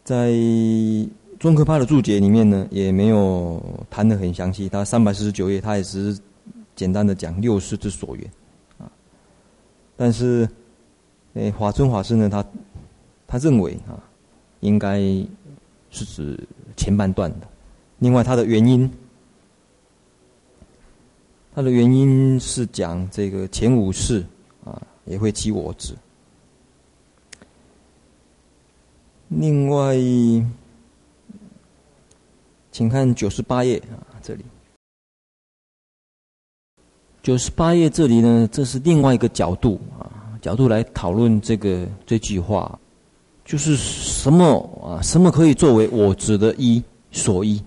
[0.05, 0.31] 在
[1.41, 4.69] 宗喀巴的注解里面呢，也没有谈得很详细。
[4.69, 6.23] 他三百四十九页，他也只是
[6.77, 8.31] 简单的讲六识之所缘
[8.79, 8.87] 啊。
[9.97, 10.49] 但是，
[11.35, 12.47] 诶，法尊法师呢，他
[13.27, 13.99] 他认为啊，
[14.61, 15.01] 应该
[15.91, 16.39] 是指
[16.77, 17.49] 前半段的。
[17.99, 18.89] 另外，他的原因。
[21.61, 24.25] 它的原因是讲这个前五世
[24.65, 25.95] 啊也会起我执。
[29.29, 29.95] 另外，
[32.73, 34.45] 请看九十八页啊，这里
[37.23, 40.09] 九十八页这里呢，这是另外一个角度啊，
[40.41, 42.81] 角度来讨论这个这句话，
[43.45, 45.03] 就是什么啊？
[45.03, 47.63] 什么可以作为我执的一所依？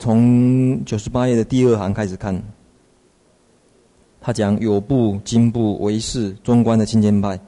[0.00, 2.42] 从九十八页的第二行开始看，
[4.18, 7.38] 他讲有部、经部、唯识、中观的清净派，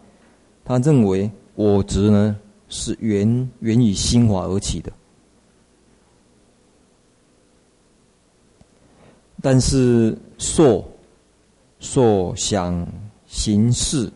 [0.62, 2.36] 他认为我执呢
[2.68, 4.92] 是源源于心法而起的，
[9.40, 10.84] 但是受
[11.80, 12.86] 受想
[13.26, 14.12] 行识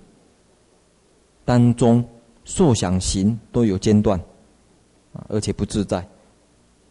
[1.46, 2.04] 当中，
[2.44, 4.20] 受想行都有间断，
[5.28, 6.06] 而且不自在，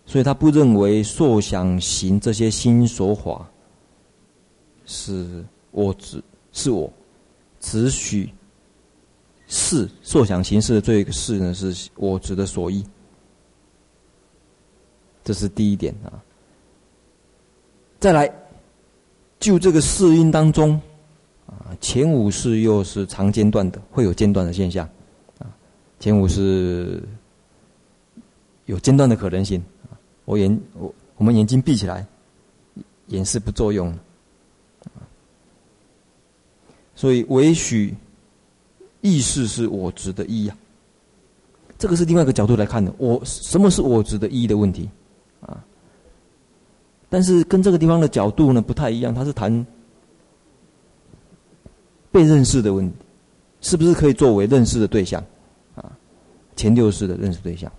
[0.06, 3.50] 所以他不认为受想行这些心所法
[4.86, 6.91] 是我执，是我，
[7.60, 8.30] 只许。
[9.48, 12.84] 是受想行识的这个是呢，是我执的所依，
[15.24, 16.10] 这是第一点啊。
[18.00, 18.28] 再来，
[19.39, 20.82] 就这个四因当中
[21.46, 24.89] 啊，前五识又是常间断的，会有间断的现象
[25.38, 25.46] 啊。
[26.00, 27.04] 前五识
[28.65, 29.63] 有间断的可能性。
[30.26, 32.06] 我眼我我们眼睛闭起来，
[33.08, 33.98] 眼是不作用，
[36.96, 37.96] 所以唯许。
[39.02, 40.58] 意识是我执的依啊，
[41.78, 42.92] 这个是另外一个角度来看的。
[42.98, 44.90] 我什么是我执的依的问题
[45.42, 45.64] 啊？
[47.08, 49.64] 但是跟这个地方的角度呢不太一样，它是谈
[52.12, 52.98] 被认识的问题，
[53.62, 55.24] 是不是可以作为认识的对象
[55.76, 55.96] 啊？
[56.56, 57.72] 前六识的认识对象。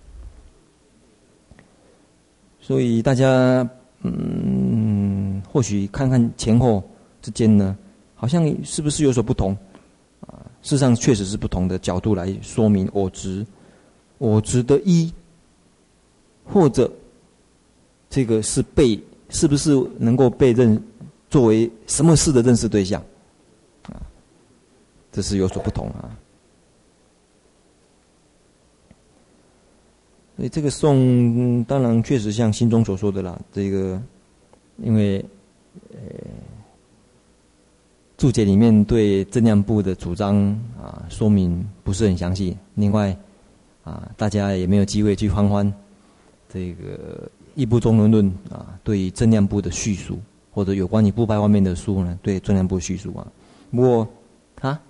[2.66, 3.68] 所以大家
[4.02, 6.82] 嗯，或许看看前后
[7.22, 7.76] 之间呢，
[8.16, 9.56] 好像是不是有所不同？
[10.22, 13.46] 啊事实上，确实是不同的角度来说明我执，
[14.18, 15.12] 我执的一，
[16.44, 16.90] 或者
[18.10, 20.82] 这个是被，是不是能够被认
[21.30, 23.00] 作为什么事的认识对象
[23.84, 24.02] 啊？
[25.12, 26.10] 这是有所不同啊。
[30.36, 34.00] 所以这个颂当然确实像心中所说的啦，这个
[34.78, 35.24] 因为
[35.90, 35.98] 呃。
[38.18, 40.36] 注解里面对正量部的主张
[40.82, 42.56] 啊说明不是很详细。
[42.74, 43.14] 另外
[43.84, 45.70] 啊，大家也没有机会去翻翻
[46.48, 50.18] 这个《一部中论论》啊，对于正量部的叙述，
[50.50, 53.30] 或者有关于部派方面的书呢，对正量部叙述啊。
[53.70, 54.08] 不过
[54.62, 54.80] 啊，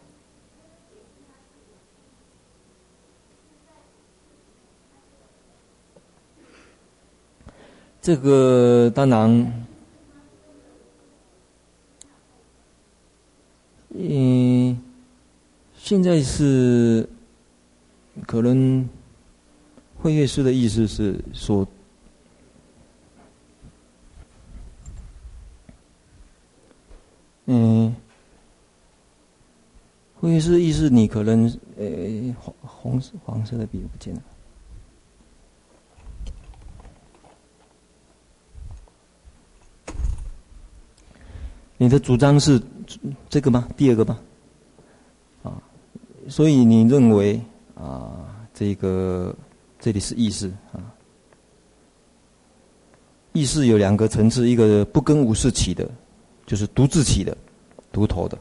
[8.07, 9.67] 这个当然。
[13.99, 14.81] 嗯，
[15.75, 17.09] 现在是
[18.25, 18.89] 可能
[19.99, 21.67] 慧乐师的意思是说，
[27.47, 27.93] 嗯，
[30.21, 34.23] 慧乐师的意思你可能呃黄红色黄色的笔不见了，
[41.77, 42.63] 你的主张是。
[43.29, 43.69] 这个吗？
[43.77, 44.21] 第二个吗？
[45.43, 45.61] 啊，
[46.29, 47.41] 所以你认为
[47.75, 49.35] 啊，这个
[49.81, 50.79] 这里是意识啊，
[53.33, 55.91] 意识有两个层次，一个不跟五识起的，
[56.47, 57.37] 就是独自起的、
[57.91, 58.39] 独头的；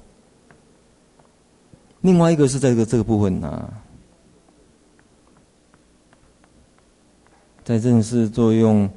[2.01, 3.81] 另外一个是在这个这个部分啊，
[7.63, 8.87] 在认识作用，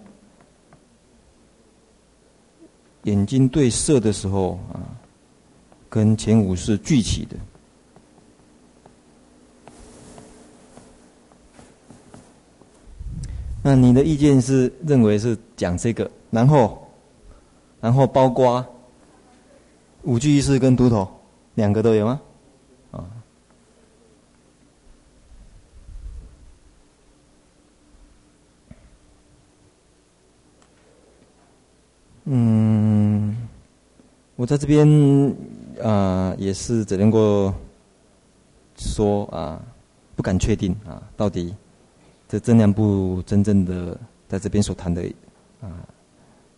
[3.08, 4.78] 眼睛对色的时候啊。
[5.90, 7.36] 跟前五是聚起的，
[13.62, 16.86] 那你的意见是认为是讲这个，然后，
[17.80, 18.62] 然后包括
[20.02, 21.08] 五具意识跟独头
[21.54, 22.20] 两个都有吗？
[22.90, 23.08] 啊，
[32.24, 32.67] 嗯，
[34.38, 35.36] 我在这边。
[35.80, 37.54] 啊、也是只能够
[38.76, 39.62] 说啊，
[40.16, 41.54] 不敢确定啊，到底
[42.28, 43.96] 这正量部真正的
[44.26, 45.08] 在这边所谈的
[45.60, 45.70] 啊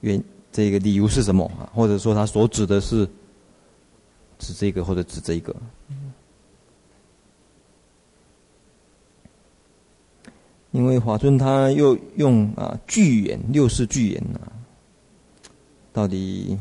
[0.01, 1.69] 原这个理由是什么啊？
[1.75, 3.07] 或者说他所指的是
[4.39, 5.55] 指这个或者指这个？
[10.71, 14.49] 因为华尊他又用啊巨言六世巨言啊，
[15.93, 16.59] 到底？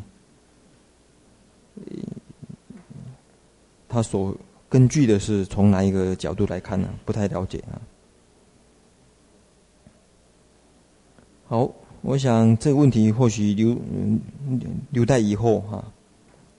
[3.87, 4.35] 他所
[4.69, 6.87] 根据的是从哪一个角度来看呢？
[7.05, 7.81] 不太了解啊。
[11.47, 11.71] 好，
[12.01, 13.75] 我想这个问题或许留
[14.91, 15.83] 留待以后哈，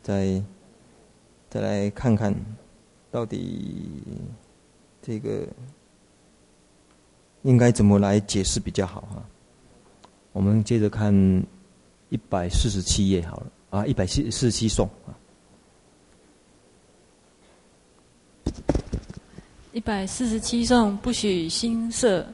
[0.02, 0.42] 再
[1.48, 2.34] 再来看看
[3.12, 4.02] 到底
[5.00, 5.46] 这个
[7.42, 9.24] 应该怎么来解释比较好哈。
[10.32, 11.14] 我们接着看
[12.08, 15.14] 一百四十七页好了啊，一百四四十七颂啊。
[19.72, 22.26] 一百四十七颂，不许心色，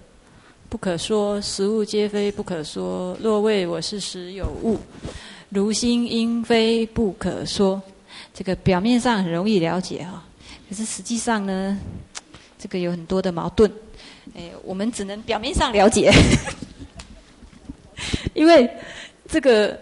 [0.71, 3.15] 不可说，实物皆非不可说。
[3.21, 4.79] 若谓我是实有物，
[5.51, 7.81] 如心应非不可说。
[8.33, 10.25] 这个表面上很容易了解哈，
[10.69, 11.79] 可是实际上呢，
[12.59, 13.71] 这个有很多的矛盾。
[14.35, 16.11] 哎，我们只能表面上了解，
[18.33, 18.69] 因为
[19.29, 19.79] 这个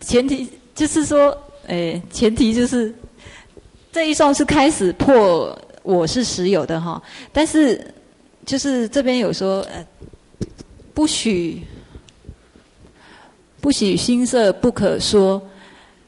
[0.00, 2.94] 前提就是说，哎，前提就是
[3.90, 5.58] 这一双是开始破。
[5.82, 7.00] 我是实有的哈，
[7.32, 7.80] 但是
[8.44, 9.86] 就是这边有说，呃，
[10.92, 11.62] 不许
[13.60, 15.40] 不许心色不可说。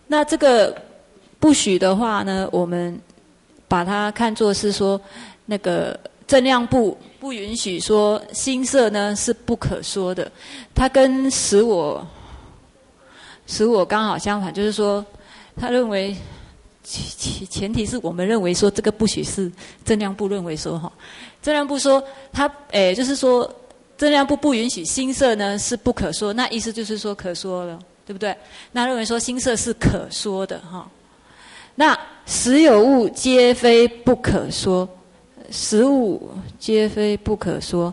[0.08, 0.76] 那这个
[1.38, 3.00] 不许的话呢，我们
[3.68, 5.00] 把它看作是说，
[5.46, 5.96] 那个
[6.26, 10.28] 正量部不允许说心色呢是不可说的。
[10.74, 12.04] 它跟实我
[13.48, 15.04] 实我刚好相反，就是说
[15.56, 16.16] 他认为。
[16.90, 19.52] 前前提是我们认为说这个不许是
[19.84, 20.90] 正量部认为说哈，
[21.42, 23.46] 正量部说他诶，就是说
[23.98, 28.34] 正量部不允许心色呢是不可说，那意思就是说可说了，对不对？
[28.72, 30.90] 那认为说心色是可说的哈。
[31.74, 34.88] 那实有物皆非不可说，
[35.50, 37.92] 实物皆非不可说，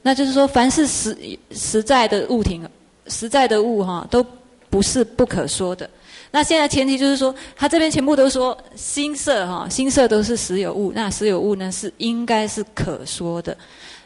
[0.00, 1.18] 那就是说凡是实
[1.50, 2.60] 实在的物体，
[3.08, 4.24] 实在的物哈都
[4.70, 5.88] 不是不可说的。
[6.30, 13.56] 那现在前提就是说，他这边全部都说心色哈，心色都是实有物，那实有物呢是应该是可说的。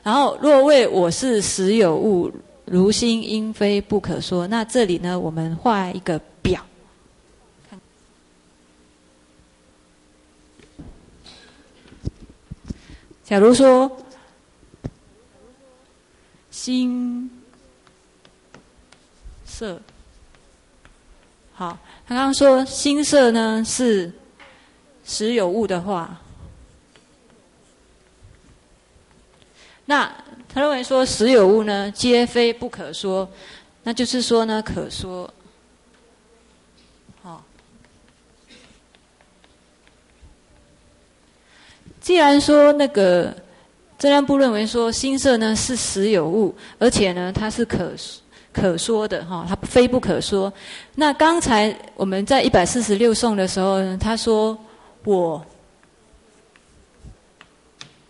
[0.03, 2.31] 然后若谓我是实有物，
[2.65, 4.47] 如心应非不可说。
[4.47, 6.65] 那这里呢，我们画一个表。
[13.25, 13.91] 假如说
[16.51, 17.31] 心
[19.45, 19.81] 色，
[21.63, 21.79] 好。
[22.09, 24.13] 他刚刚说心色呢是
[25.05, 26.21] 实有物的话，
[29.85, 30.13] 那
[30.53, 33.31] 他认为说实有物呢皆非不可说，
[33.85, 35.33] 那就是说呢可说。
[37.23, 37.45] 好，
[42.01, 43.33] 既然说那个
[43.97, 47.93] 正量部认为说心色呢是实有物，而且呢它是可。
[48.53, 50.53] 可说的哈，它非不可说。
[50.95, 54.57] 那刚才我们在一百四十六颂的时候，他说
[55.05, 55.45] 我，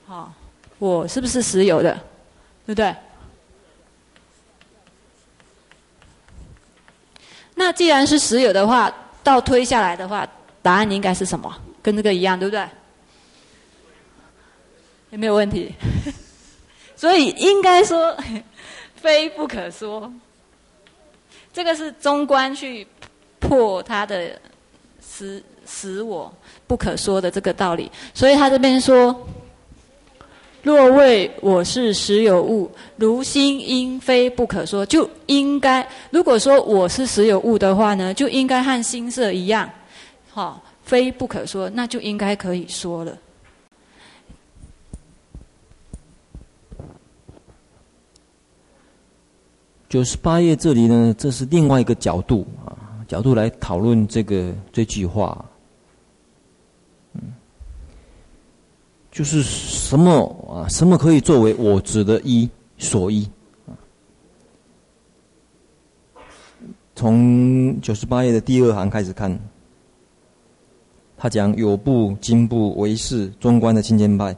[0.06, 0.32] 好，
[0.78, 1.94] 我是不是实有的，
[2.66, 2.94] 对不对？
[7.54, 10.26] 那既然是实有的话，倒推下来的话，
[10.60, 11.54] 答案应该是什么？
[11.80, 12.66] 跟这个一样，对不对？
[15.10, 15.72] 有没有问题？
[16.96, 18.16] 所以应该说
[18.96, 20.12] 非不可说。
[21.52, 22.86] 这个是中观去
[23.38, 24.38] 破他的
[25.06, 26.32] 实实我
[26.66, 29.14] 不可说的这个道理，所以他这边说：
[30.62, 39.68] 若谓我是实有物，如心应非不可说，就应该如果说我是实有物的话呢，就应该和心色一样，
[40.30, 43.16] 好，非不可说，那就应该可以说了。
[49.92, 52.72] 九十八页这里呢，这是另外一个角度啊，
[53.06, 55.44] 角度来讨论这个这句话。
[57.12, 57.20] 嗯，
[59.10, 60.64] 就是什么啊？
[60.70, 63.28] 什么可以作为我执的依所依？
[66.96, 69.38] 从九十八页的第二行开始看，
[71.18, 74.34] 他讲有部、经部、唯识、中观的清净派，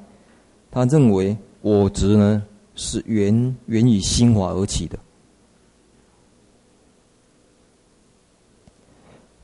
[0.72, 2.42] 他认为我执呢
[2.74, 4.98] 是源源于心法而起的。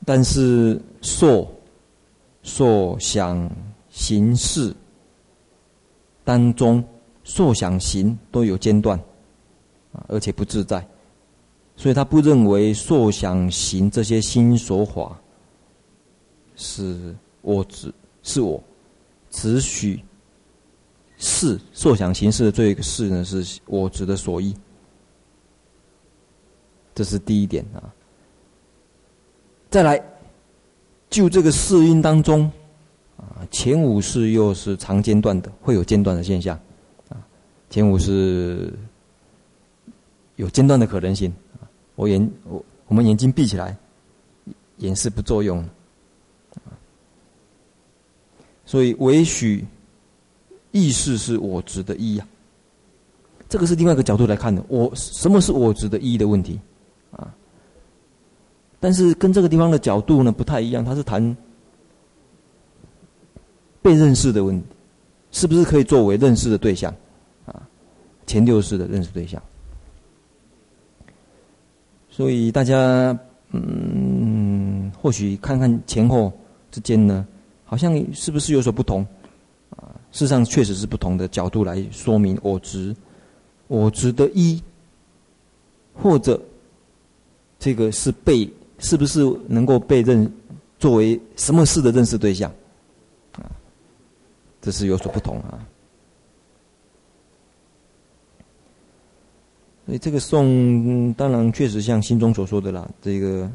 [0.05, 1.47] 但是受、
[2.41, 3.49] 受想、
[3.89, 4.73] 行识
[6.23, 6.83] 当中，
[7.23, 8.99] 受想行都有间断，
[10.07, 10.85] 而且不自在，
[11.75, 15.19] 所以他不认为受想行这些心所法
[16.55, 17.93] 是我执，
[18.23, 18.61] 是我，
[19.29, 20.03] 只许
[21.17, 24.55] 是受想行识的这一个识呢，是我执的所依，
[26.95, 27.93] 这是第一点啊。
[29.71, 30.03] 再来，
[31.09, 32.51] 就这个四音当中，
[33.15, 36.59] 啊，前五是又是常间断的，会有间断的现象，
[37.07, 37.15] 啊，
[37.69, 38.73] 前五是
[40.35, 41.33] 有间断的可能性。
[41.95, 43.77] 我眼我我们眼睛闭起来，
[44.79, 45.65] 眼是不作用，
[48.65, 49.65] 所以唯许
[50.71, 52.27] 意识是我执的依呀。
[53.47, 56.59] 这个是另外一个角度来看的，我什么是我执的依的问题。
[57.11, 57.33] 啊
[58.81, 61.37] 但是跟这个地方的角度呢不太一样，它是谈
[63.81, 64.65] 被认识的问题，
[65.31, 66.93] 是不是可以作为认识的对象？
[67.45, 67.61] 啊，
[68.25, 69.41] 前六式的认识对象。
[72.09, 73.17] 所以大家，
[73.51, 76.33] 嗯，或许看看前后
[76.71, 77.25] 之间呢，
[77.63, 79.05] 好像是不是有所不同？
[79.77, 82.95] 啊，事实上确实是不同的角度来说明我执，
[83.67, 84.61] 我执的一，
[85.93, 86.41] 或者
[87.59, 88.47] 这个是被，
[88.81, 90.29] 是不是能够被认
[90.77, 92.51] 作为什么事的认识对象？
[93.33, 93.47] 啊，
[94.61, 95.65] 这是有所不同啊。
[99.85, 103.49] 所以这个送当然确实像心中所说的啦，这个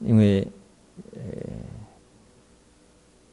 [0.00, 0.46] 因为
[1.12, 1.20] 呃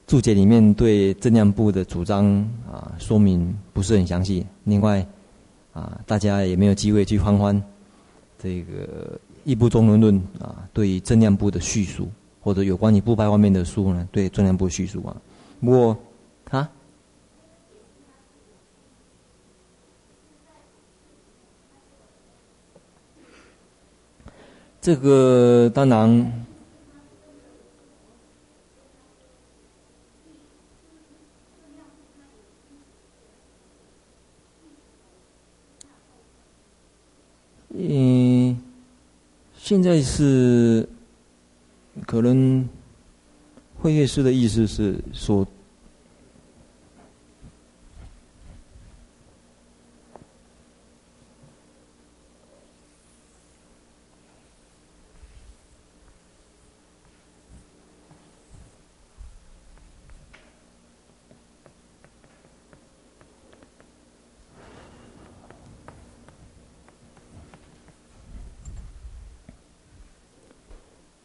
[0.07, 2.25] 注解里面对正量部的主张
[2.71, 5.05] 啊说明不是很详细，另外
[5.73, 7.61] 啊大家也没有机会去翻翻
[8.37, 12.09] 这个一部中轮论啊对于正量部的叙述，
[12.41, 15.15] 或者有关于部派方面的书呢对正量部叙述啊，
[15.59, 15.97] 不过
[16.49, 16.69] 啊。
[24.83, 26.09] 这个当然，
[37.69, 38.10] 嗯，
[39.63, 40.89] 现在是
[42.07, 42.67] 可能
[43.79, 45.47] 慧月师的意思是说。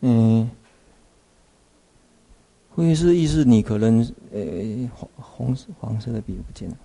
[0.03, 0.49] 嗯，
[2.70, 4.01] 会是意思你可能
[4.32, 4.40] 呃
[4.94, 6.76] 红红黄色的笔不见了。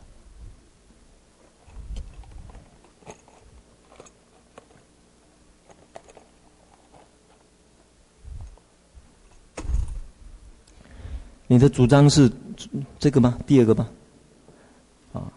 [11.48, 12.32] 你的主张是
[12.98, 13.38] 这个吗？
[13.46, 13.90] 第二个吗？
[15.12, 15.32] 啊，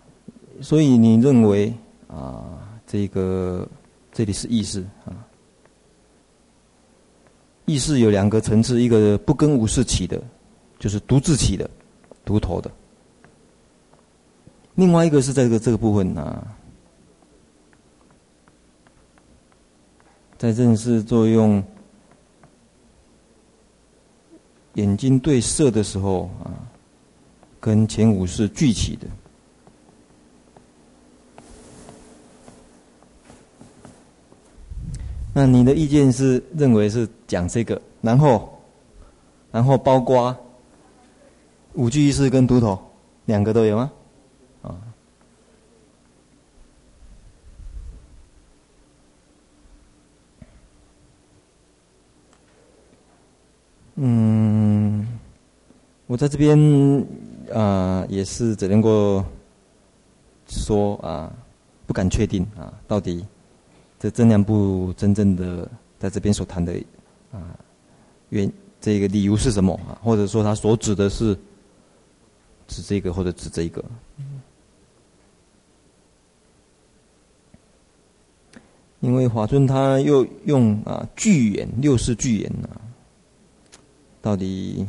[0.61, 1.75] 所以你认为
[2.07, 3.69] 啊，这个
[4.13, 5.27] 这里是意识啊。
[7.65, 10.23] 意识有两个层次，一个不跟无事起的，
[10.85, 11.71] 就是独自起的、
[12.27, 12.71] 独头的；
[14.75, 16.47] 另外一个是在这个这个部分啊，
[20.37, 21.65] 在认识作用
[24.75, 26.53] 眼睛对色的时候啊，
[27.61, 29.07] 跟前五是聚起的。
[35.33, 38.63] 那你的意见是认为是讲这个，然后，
[39.51, 40.37] 然后包括
[41.75, 42.81] 五具意识跟独头
[43.27, 43.93] 两个都有吗？
[44.63, 44.77] 啊，
[53.97, 55.07] 嗯，
[56.07, 56.59] 我在这边
[57.53, 59.25] 啊、也是只能够
[60.47, 61.33] 说啊，
[61.87, 63.25] 不敢确定啊，到底。
[63.99, 65.67] 这正量部真正的
[65.99, 66.75] 在这边所谈的
[67.33, 67.57] 啊，
[68.29, 69.97] 原这个理由是什么啊？
[70.03, 71.35] 或者说他所指的是
[72.69, 73.85] 指这个或者指这个？
[79.01, 82.81] 因为华尊他又用啊巨言六世巨言啊，
[84.23, 84.87] 到底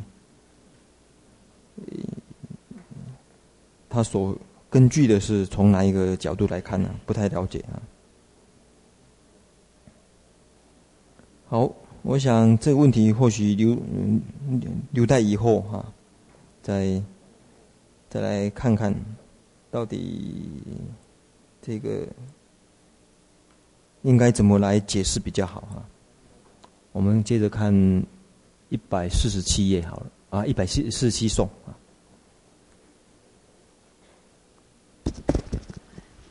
[3.89, 4.37] 他所
[4.69, 6.89] 根据的是从哪一个角度来看呢？
[7.05, 7.75] 不太了解啊。
[11.47, 11.69] 好，
[12.01, 13.77] 我想这个问题或许留
[14.91, 15.85] 留待以后哈，
[16.63, 17.03] 再
[18.09, 18.93] 再来看看，
[19.69, 20.49] 到底
[21.61, 22.07] 这个
[24.03, 25.83] 应该怎么来解释比较好哈。
[26.91, 27.73] 我们接着看
[28.69, 31.75] 一百四十七页好了啊，一百四四十七颂啊，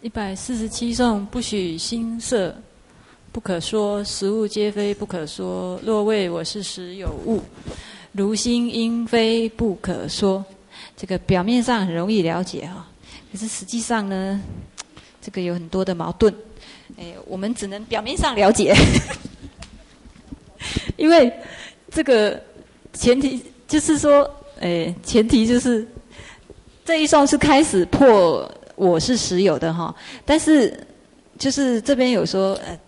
[0.00, 2.54] 一百四十七颂不许心色。
[3.30, 7.42] 不可说实物皆非不可说，若谓我是实有物，
[8.12, 10.44] 如心应非不可说。
[10.96, 12.86] 这个表面上很容易了解哈，
[13.30, 14.40] 可是实际上呢，
[15.20, 16.34] 这个有很多的矛盾。
[16.98, 18.74] 哎，我们只能表面上了解，
[20.96, 21.32] 因为
[21.90, 22.40] 这个
[22.92, 24.28] 前提就是说，
[24.60, 25.86] 哎，前提就是
[26.84, 30.86] 这一颂是开始破我是实有的哈，但是
[31.38, 32.78] 就是这边有说呃。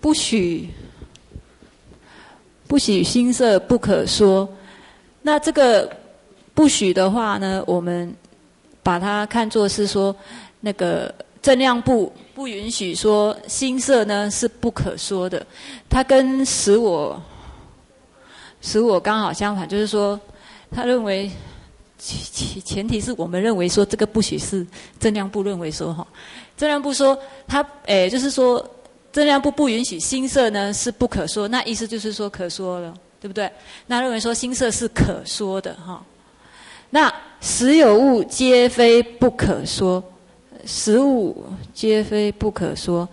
[0.00, 0.68] 不许，
[2.68, 4.48] 不许心色不可说。
[5.22, 5.90] 那这个
[6.58, 8.12] 不许的话呢，我们
[8.82, 10.14] 把它看作是说
[10.58, 15.46] 那个正量部不允许说心色呢是不可说的，
[15.88, 17.22] 它跟使我
[18.60, 20.18] 使我刚好相反，就是说
[20.68, 21.30] 他认为
[21.96, 24.66] 前前提是我们认为说这个不许是
[24.98, 26.04] 正量部认为说哈，
[26.56, 28.68] 正量部说他诶就是说
[29.12, 32.92] 正量部不允许心色呢是不可说，那意思就是说可说了。
[33.20, 33.50] 对不对？
[33.88, 36.00] 那认为说心色是可说的哈。
[36.90, 40.02] 那实有物皆非不可说，
[40.64, 43.08] 实物皆非不可说，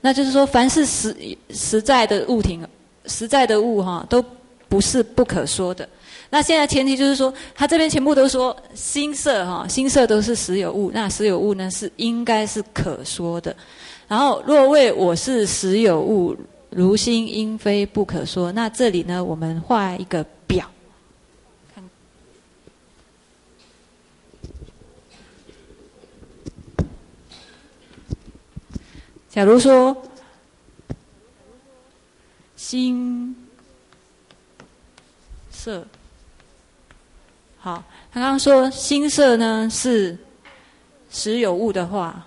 [0.00, 1.16] 那就是说凡是实
[1.50, 2.58] 实在的物体，
[3.06, 4.24] 实在的物哈，都
[4.68, 5.88] 不是不可说的。
[6.30, 13.54] 那现在前提就是说，他这边全部都说心色哈，心色都是实有物，那实有物呢是应该是可说的。
[14.08, 16.36] 然后若谓我是实有物。
[16.74, 18.50] 如心应非不可说。
[18.52, 20.66] 那这里呢，我们画一个表。
[29.32, 29.96] 假如说
[32.54, 33.34] 心
[35.50, 35.86] 色，
[37.58, 40.18] 好，他刚刚说心色呢是
[41.10, 42.26] 实有物的话。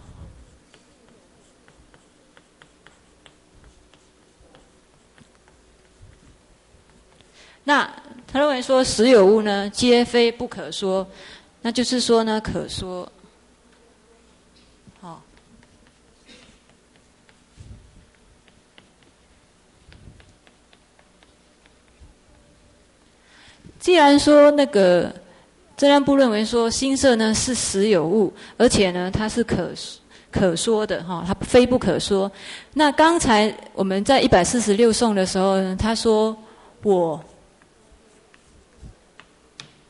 [7.64, 7.86] 那
[8.26, 11.08] 他认为说实有物呢，皆非不可说，
[11.62, 13.12] 那就是说呢，可说。
[15.02, 15.22] 好，
[23.86, 25.14] 既然说那个
[25.78, 29.70] 正量部认为说心色呢是实有物，而且呢它是可
[30.32, 32.32] 可说的哈，它非不可说。
[32.74, 36.36] 那刚才我们在一百四十六颂的时候呢，他说
[36.82, 37.24] 我。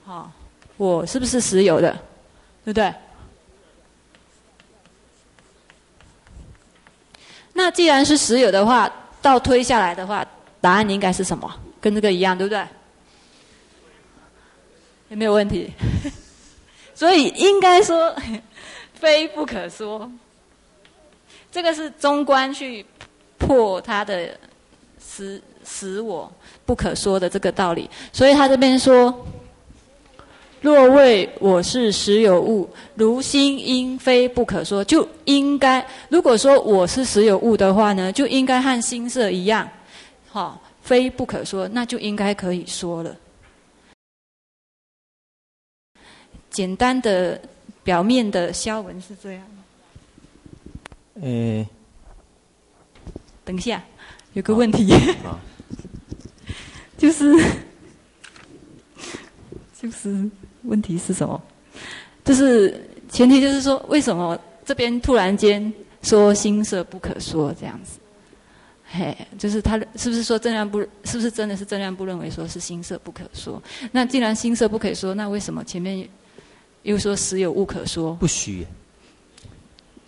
[0.03, 0.29] 好，
[0.75, 1.93] 我是不是实有的，
[2.65, 2.93] 对不对？
[7.53, 10.25] 那既然是实有的话，倒推下来的话，
[10.59, 11.49] 答案应该是什么？
[11.79, 12.61] 跟这个一样，对不对？
[15.09, 15.71] 有没有问题？
[16.93, 18.15] 所以应该说，
[18.93, 20.11] 非不可说。
[21.51, 22.85] 这个是中观去
[23.37, 24.29] 破他的
[24.99, 26.31] 实实我
[26.65, 27.89] 不可说的这个道理。
[28.11, 29.25] 所以他这边说。
[30.61, 39.69] 若谓我是实有物，如心应非不可说，就应该如果说我是实有物的话呢，就应该和心色一样，
[40.27, 43.15] 好，非不可说，那就应该可以说了。
[46.55, 47.37] 简单的
[47.83, 49.43] 表面的消文是这样。
[51.21, 51.67] 诶，
[53.43, 53.83] 等一下，
[54.31, 54.87] 有个问题，
[56.97, 57.33] 就是
[59.77, 60.31] 就是。
[60.63, 61.39] 问题是什么？
[62.23, 67.99] 就是前提就是说，为什么这边突然间说心色不可说这样子？
[68.83, 70.79] 嘿，就是他是不是说正量部？
[71.03, 73.61] 是不是真的是正量部认为说是心色不可说？
[73.91, 76.09] 那既然心色不可说，那为什么前面
[76.85, 78.13] 又说实有物可说？
[78.15, 78.65] 不许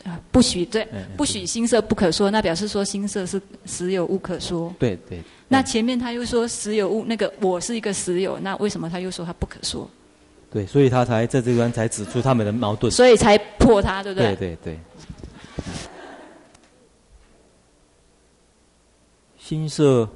[0.05, 4.73] 啊，不许对，不许心色不可说，那表示说心色是实有物可说。
[4.79, 5.21] 对对。
[5.49, 9.89] 那前面他又说实有物，那个我是一个实有，那为什么他又说他不可说？
[10.49, 14.35] 对，所以他才在这边才指出他们的矛盾，所以才破他，对不对？
[14.35, 14.79] 对对对。
[19.37, 20.07] 心色，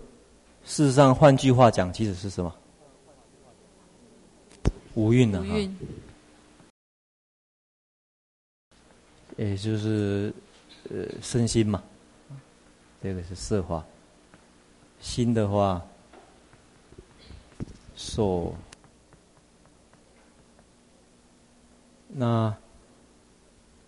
[0.63, 2.53] 事实上，换句话讲，其实是什么？
[4.93, 5.53] 无蕴的哈。
[5.53, 5.75] 五蕴。
[9.49, 10.31] 也就是
[10.91, 11.81] 呃身心嘛，
[13.01, 13.83] 这个是色话。
[14.99, 15.81] 心的话，
[17.95, 18.53] 受。
[22.07, 22.55] 那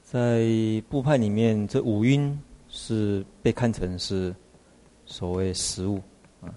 [0.03, 0.47] 在
[0.89, 2.35] 部派里面，这五蕴
[2.67, 4.33] 是被看成是
[5.05, 6.01] 所谓实物
[6.41, 6.49] 啊。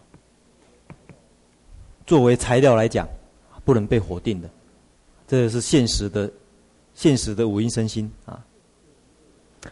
[2.07, 3.07] 作为材料来讲，
[3.63, 4.49] 不能被否定的，
[5.27, 6.33] 这是现实的、
[6.95, 8.43] 现实的五蕴身心啊。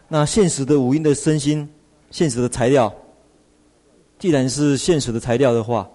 [0.07, 1.67] 那现实的五蕴的身心，
[2.11, 2.93] 现实的材料，
[4.19, 5.89] 既然是现实的材料的话，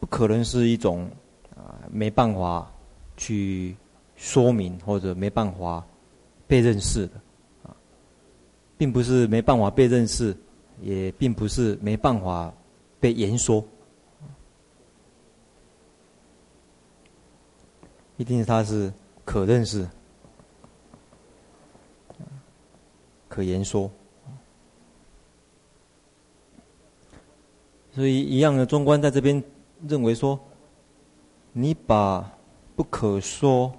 [0.00, 1.10] 不可能是一种
[1.56, 2.70] 啊没办法
[3.16, 3.76] 去。
[4.16, 5.84] 说明或者没办法
[6.46, 7.12] 被认识的
[7.64, 7.74] 啊，
[8.78, 10.34] 并不是没办法被认识，
[10.80, 12.50] 也并不是没办法
[13.00, 13.62] 被言说，
[18.16, 18.90] 一定是它是
[19.24, 19.86] 可认识、
[23.34, 23.90] 可言说。
[27.92, 29.42] 所以一样的中观在这边
[29.88, 30.38] 认为说，
[31.52, 32.32] 你把
[32.76, 33.72] 不可说。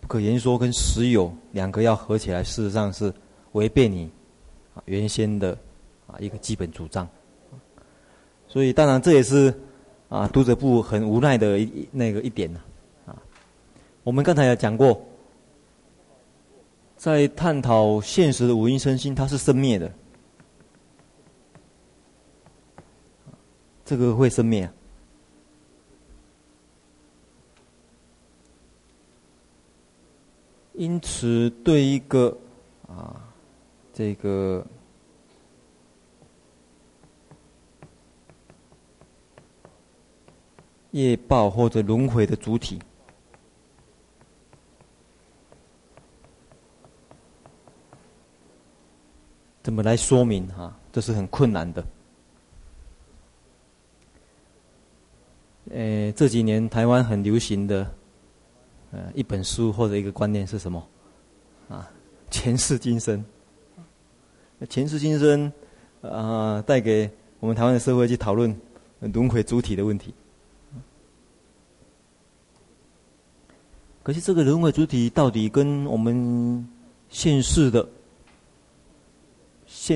[0.00, 3.12] 不可言说跟实有两个要合起来，事实上是
[3.52, 4.10] 违背你
[4.84, 5.56] 原先的
[6.06, 7.08] 啊一个基本主张。
[8.46, 9.52] 所以当然这也是
[10.10, 12.60] 啊读者部很无奈的一那个一点呢
[13.06, 13.16] 啊。
[14.04, 14.98] 我们刚才也讲过，
[16.98, 19.90] 在探讨现实的五阴身心，它是生灭的，
[23.84, 24.68] 这个会生灭。
[30.74, 32.36] 因此，对一个
[32.88, 33.32] 啊，
[33.92, 34.64] 这个
[40.90, 42.80] 业报或者轮回的主体，
[49.68, 50.74] 怎么来说明哈？
[50.90, 51.84] 这是很困难的。
[55.70, 57.86] 呃，这几年台湾很流行的。
[58.92, 60.82] 呃，一本书或者一个观念是什么？
[61.68, 61.86] 啊，
[62.30, 63.22] 前世今生。
[64.70, 65.52] 前世今生，
[66.00, 68.58] 啊，带给我们台湾的社会去讨论
[69.00, 70.14] 轮回主体的问题。
[74.02, 76.66] 可是这个轮回主体到底跟我们
[77.10, 77.86] 现世的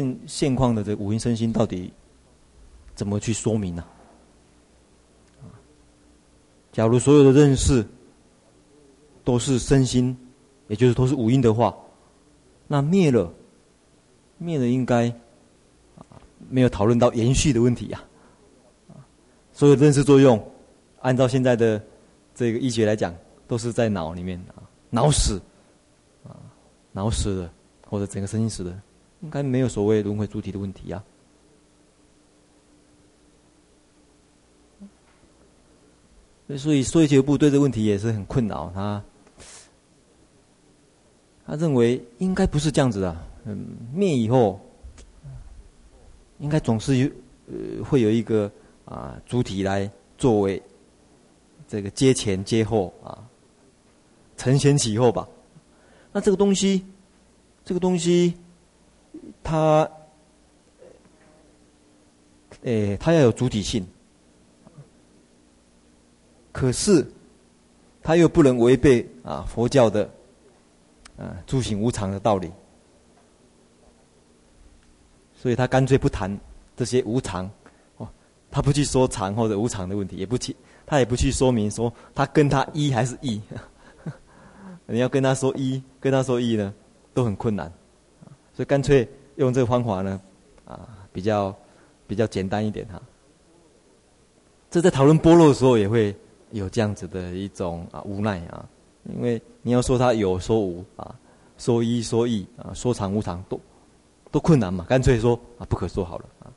[0.01, 1.93] 现现况的这五阴身心到底
[2.95, 3.85] 怎么去说明呢？
[5.43, 5.45] 啊，
[6.73, 7.87] 假如所有的认识。
[9.25, 10.19] 都是身心，
[10.67, 11.73] 也就是都是五阴的话，
[12.67, 13.33] 那灭了，
[14.37, 15.15] 灭了应该
[16.49, 18.03] 没有讨论到延续的问题呀。
[19.53, 20.45] 所有认识作用，
[21.03, 21.81] 按照现在的
[22.35, 23.15] 这个医学来讲，
[23.47, 25.41] 都是在脑里面啊，脑死
[26.25, 26.35] 啊，
[26.91, 27.53] 脑死了
[27.89, 28.83] 或者整个身心死了，
[29.23, 31.03] 应该没有所谓轮回主体的问题呀。
[36.59, 39.03] 所以，说学部对这个问题也是很困扰他。
[41.47, 43.17] 他认为应该不是这样子的，
[43.47, 44.61] 嗯，灭以后，
[46.39, 47.11] 应该总是有
[47.47, 48.51] 呃会有一个
[48.85, 50.63] 啊主体来作为
[51.67, 53.27] 这个接前接后啊，
[54.37, 55.27] 承前启后吧。
[56.13, 56.85] 那这个东西，
[57.65, 58.35] 这个东西，
[59.43, 59.91] 它，
[62.63, 63.87] 诶，它要有主体性，
[66.53, 67.07] 可是，
[68.03, 70.09] 它又不能违背啊佛教的。
[71.19, 72.51] 啊，诸行无常的道理，
[75.37, 76.37] 所以他干脆不谈
[76.75, 77.49] 这些无常，
[77.99, 78.09] 哦，
[78.51, 80.57] 他不去说常或者无常的问题，也不去，
[80.87, 83.41] 他也不去说明说他跟他一还是异，
[84.87, 86.73] 你要跟他说一，跟他说异呢，
[87.13, 87.71] 都很困难，
[88.55, 90.21] 所以干脆用这个方法呢，
[90.67, 91.55] 啊，比较
[92.07, 93.01] 比较简单一点哈。
[94.71, 96.15] 这在讨论般若的时候也会
[96.51, 98.69] 有这样子的一种啊无奈啊。
[99.05, 101.15] 因为你要说它有说无啊，
[101.59, 103.59] 说一说异啊，说长无常都
[104.31, 106.53] 都困难嘛，干脆说啊不可说好了啊。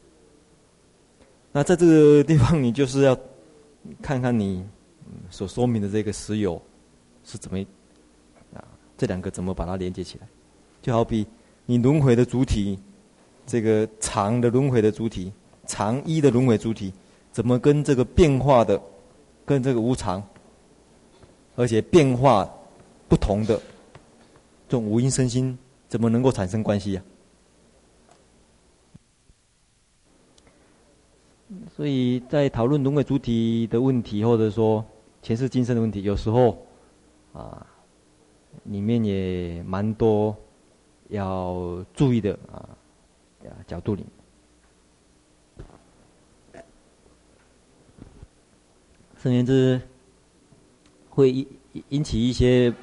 [1.51, 3.17] 那在这个地方，你就是要
[4.01, 4.63] 看看你
[5.29, 6.61] 所说明的这个实有
[7.23, 7.57] 是怎么
[8.53, 8.63] 啊，
[8.97, 10.27] 这两个怎么把它连接起来？
[10.81, 11.25] 就好比
[11.65, 12.79] 你轮回的主体，
[13.45, 15.31] 这个常的轮回的主体，
[15.65, 16.93] 常一的轮回主体，
[17.31, 18.79] 怎么跟这个变化的，
[19.45, 20.21] 跟这个无常？
[21.55, 22.49] 而且变化
[23.07, 23.55] 不同的
[24.67, 25.57] 这种五阴身心，
[25.87, 27.01] 怎么能够产生关系呀？
[31.75, 34.83] 所以在讨论轮回主体的问题，或者说
[35.21, 36.57] 前世今生的问题，有时候
[37.31, 37.65] 啊，
[38.63, 40.35] 里面也蛮多
[41.09, 42.69] 要注意的啊
[43.67, 44.05] 角度里。
[49.17, 49.81] 甚言之。
[51.15, 51.47] 会引
[51.87, 52.73] 引起一些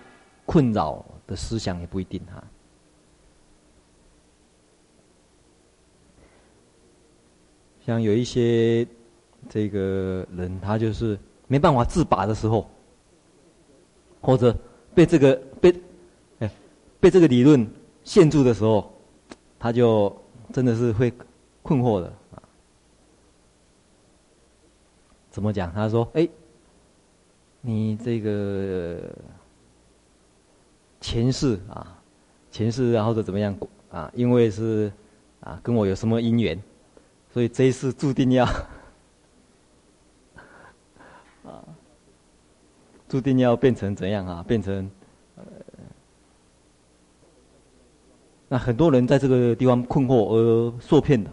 [0.47, 2.43] 困扰的思想也不一定哈。
[7.85, 8.89] 像有一些
[9.51, 12.67] 这个人，他就是没办法自拔的时候，
[14.23, 14.57] 或者
[14.95, 15.81] 被这个被
[16.39, 16.51] 哎
[16.99, 17.71] 被这个理论
[18.05, 18.93] 限住的时候，
[19.59, 20.15] 他就
[20.53, 21.13] 真的是会
[21.63, 22.43] 困惑的啊。
[25.31, 25.73] 怎么讲？
[25.73, 26.29] 他说：“哎。”
[27.65, 29.01] 你这个
[31.01, 31.97] 前世啊，
[32.51, 33.57] 前世然后或者怎么样
[33.89, 34.11] 啊？
[34.17, 34.93] 因为是
[35.39, 36.61] 啊，跟我有什么因缘，
[37.33, 38.45] 所以这一世注定要，
[43.09, 44.45] 注定要变成怎样啊？
[44.45, 44.91] 变成
[45.37, 45.45] 呃，
[48.53, 51.31] 那很多人在这个地方困惑而受骗的，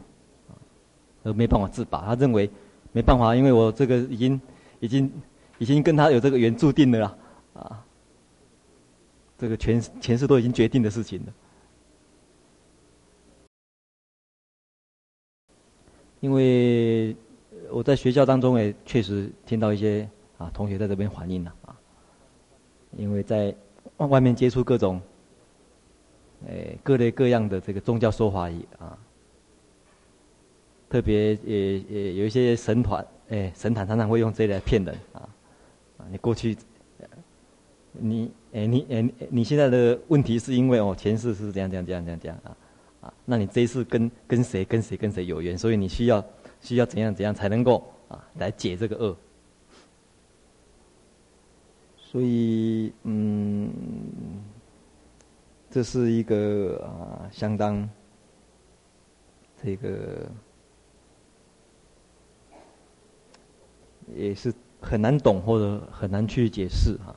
[1.23, 2.05] 而没办法自拔。
[2.05, 2.49] 他认为
[2.93, 4.39] 没办法，因为我这个已经
[4.79, 5.11] 已经。
[5.61, 7.17] 已经跟他有这个缘注定了啦，
[7.55, 7.85] 啊，
[9.37, 11.33] 这个前前世都已经决定的事情了。
[16.21, 17.13] 因为
[17.69, 20.07] 我在学校当中也确实听到一些
[20.37, 21.75] 啊同学在这边反映了啊，
[22.95, 23.53] 因为在
[23.97, 25.01] 外面接触各种，
[26.47, 28.97] 诶各类各样的这个宗教说法啊，
[30.89, 35.27] 特别也也有一些神团，诶神坛常常会用这来骗人啊，
[35.97, 36.55] 啊你过去，
[37.93, 42.57] 你诶你诶你现在的问题是因为哦前世是这样这样这样这样这样啊。
[43.01, 46.21] 啊，那你这一次跟跟谁跟谁跟谁有缘，所以你需要
[46.59, 49.15] 需要怎样怎样才能够啊来解这个恶？
[51.97, 53.69] 所以嗯，
[55.69, 57.87] 这是一个啊相当
[59.61, 60.29] 这个
[64.15, 67.15] 也是很难懂或者很难去解释啊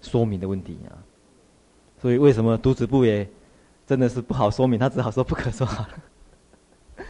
[0.00, 0.96] 说明的问题啊。
[2.00, 3.28] 所以为什么读子部也？
[3.84, 5.98] 真的是不好说明，他只好说不可说好了。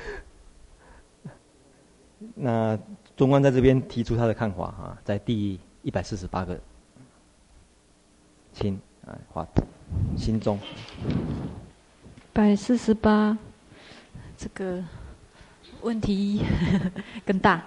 [2.34, 2.78] 那
[3.14, 6.58] 中观在这边提出他的看法啊，在第一百四十八个，
[8.54, 8.74] 请
[9.06, 9.46] 啊画
[10.16, 10.58] 心中。
[12.32, 13.36] 百四十八，
[14.36, 14.82] 这个
[15.80, 16.42] 问题
[17.26, 17.62] 更大。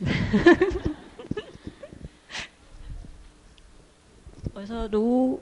[4.54, 5.40] 我说如。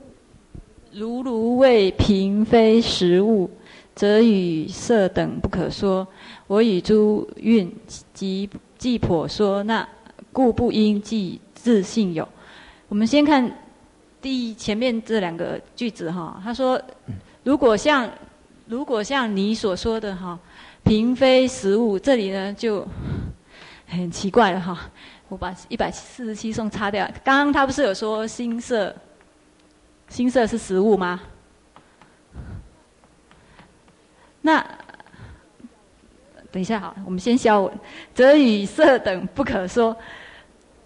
[0.95, 3.49] 如如谓瓶非实物，
[3.95, 6.07] 则与色等不可说。
[6.45, 7.75] 我与诸蕴
[8.13, 9.89] 即既婆说，那
[10.31, 12.29] 故不应即自性有。
[12.89, 13.51] 我们先看
[14.23, 16.81] 第前面这两个句子哈，他说：
[17.43, 18.09] 如果像
[18.67, 20.39] 如果像你所说的哈，
[20.81, 22.87] 瓶非实物，这里呢就
[23.85, 24.89] 很奇怪了哈。
[25.27, 28.95] 我把一百四十七送擦掉，刚刚他不是有说心色？
[30.07, 31.19] 心色是实物吗？
[34.39, 34.65] 那
[36.49, 37.73] 等一下好，我们先消文。
[38.15, 39.93] 则与色等不可说。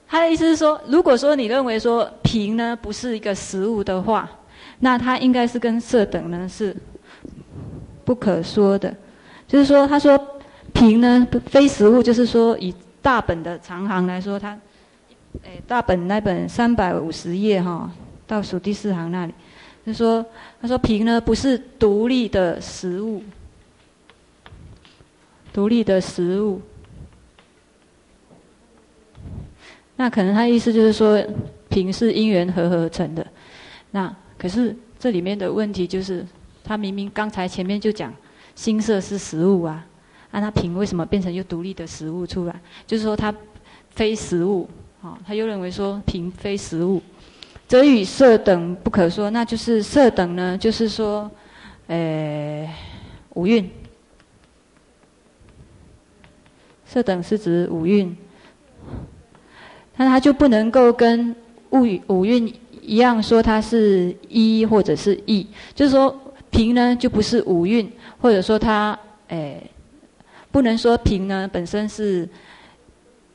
[0.08, 4.30] 他的意思是说，如果说你认为说平呢不是一个实物的话，
[4.80, 6.76] 那它应该是跟色等呢是
[8.06, 8.96] 不可说的。
[9.48, 10.18] 就是说，他说
[10.74, 14.58] 平呢非实物，就是说以大本的长行来说，它，
[15.44, 17.92] 哎，大本那本三百五十页哈。
[18.26, 19.34] 倒数第四行那里，
[19.86, 20.26] 就说
[20.62, 23.24] 他说平呢不是独立的实物，
[25.54, 26.62] 独立的实物。
[29.98, 31.22] 那可能他意思就是说
[31.68, 33.28] 瓶是因缘和合成的。
[33.92, 36.26] 那可是这里面的问题就是，
[36.64, 38.14] 他明明刚才前面就讲
[38.56, 39.86] 心色是实物啊，
[40.32, 42.62] 啊那瓶为什么变成又独立的实物出来？
[42.86, 43.34] 就是说它
[43.90, 44.70] 非实物，
[45.02, 47.02] 啊，他又认为说瓶非实物。
[47.68, 51.30] 则与色等不可说，那就是色等呢，就是说，
[51.88, 52.70] 诶，
[53.34, 53.70] 五蕴。
[56.86, 58.16] 色等是指五蕴，
[59.98, 61.36] 那它就不能够跟
[61.72, 65.46] 物五蕴一样说它是一或者是异，
[65.76, 66.16] 就是说
[66.50, 67.92] 平呢就不是五蕴，
[68.22, 69.62] 或者说它诶，
[70.52, 72.28] 不能说平呢本身是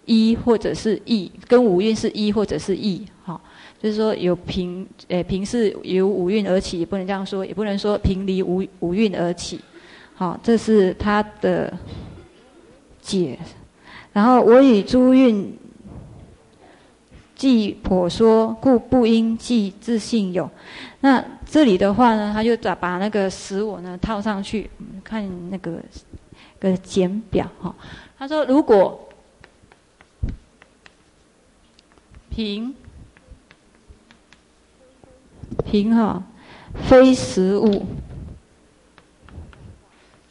[0.07, 3.41] 一或者是异，跟五蕴是一或者是异，好。
[3.83, 9.59] 就是说有平，诶，平是由五蕴而起，也不能这样说，也不能说平离五五蕴而起，
[10.15, 11.77] 好，这是他的
[13.01, 13.37] 解。
[14.13, 15.53] 然后我与诸蕴
[17.43, 20.49] 既剖说，故不应即自性有。
[21.01, 24.71] 那这里的话呢，他就把把那个实我呢套上去，
[25.03, 25.83] 看那个
[26.61, 27.75] 个简表哈。
[28.17, 29.09] 他说如果
[32.31, 32.73] 平
[35.65, 36.23] 平哈，
[36.89, 37.85] 非实物。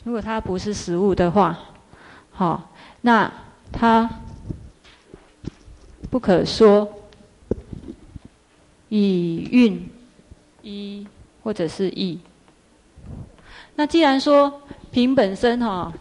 [0.05, 1.59] 如果它不是实物的话，
[2.31, 3.29] 好，那
[3.69, 4.09] 它
[6.09, 6.89] 不可说
[8.91, 9.89] 与蕴
[10.61, 11.07] 一
[11.43, 12.19] 或者是异。
[13.75, 14.61] 那既然说
[14.91, 15.91] 瓶本身哈，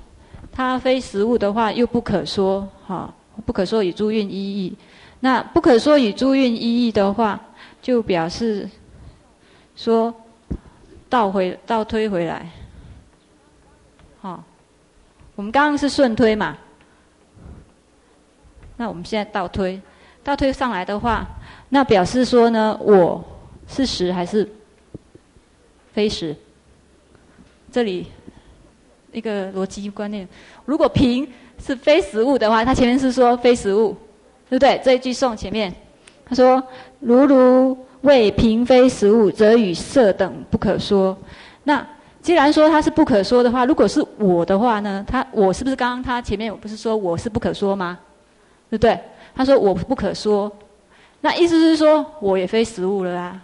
[0.53, 3.15] 它非实物的话，又不可说哈，
[3.47, 4.77] 不可说与诸运一意。
[5.21, 7.41] 那不可说与诸运一意的话，
[7.81, 8.69] 就表示。
[9.77, 10.15] 说
[11.09, 12.51] 倒回倒推回来，
[14.21, 14.45] 好、哦，
[15.37, 16.55] 我们刚刚是顺推嘛，
[18.77, 19.81] 那我们现在倒推，
[20.23, 21.27] 倒推上来的话，
[21.71, 23.25] 那表示说呢，我
[23.67, 24.47] 是实还是
[25.95, 26.37] 非实？
[27.73, 28.07] 这里
[29.13, 30.29] 一个逻辑观念，
[30.67, 31.27] 如果瓶
[31.59, 33.97] 是非实物的话，他前面是说非实物，
[34.51, 34.79] 对不对？
[34.85, 35.75] 这一句颂前面
[36.27, 36.63] 他说
[37.01, 37.77] 如如。
[38.03, 41.15] 谓平非实物，则与色等不可说。
[41.65, 41.87] 那
[42.23, 45.05] 既然说它是不可说的话，如果是我的话呢？
[45.07, 47.99] 他我是不是刚刚他前面我不是说我是不可说吗？
[48.71, 48.99] 对不对？
[49.35, 50.51] 他说我不可说，
[51.21, 53.43] 那意思是说我也非实物了啊。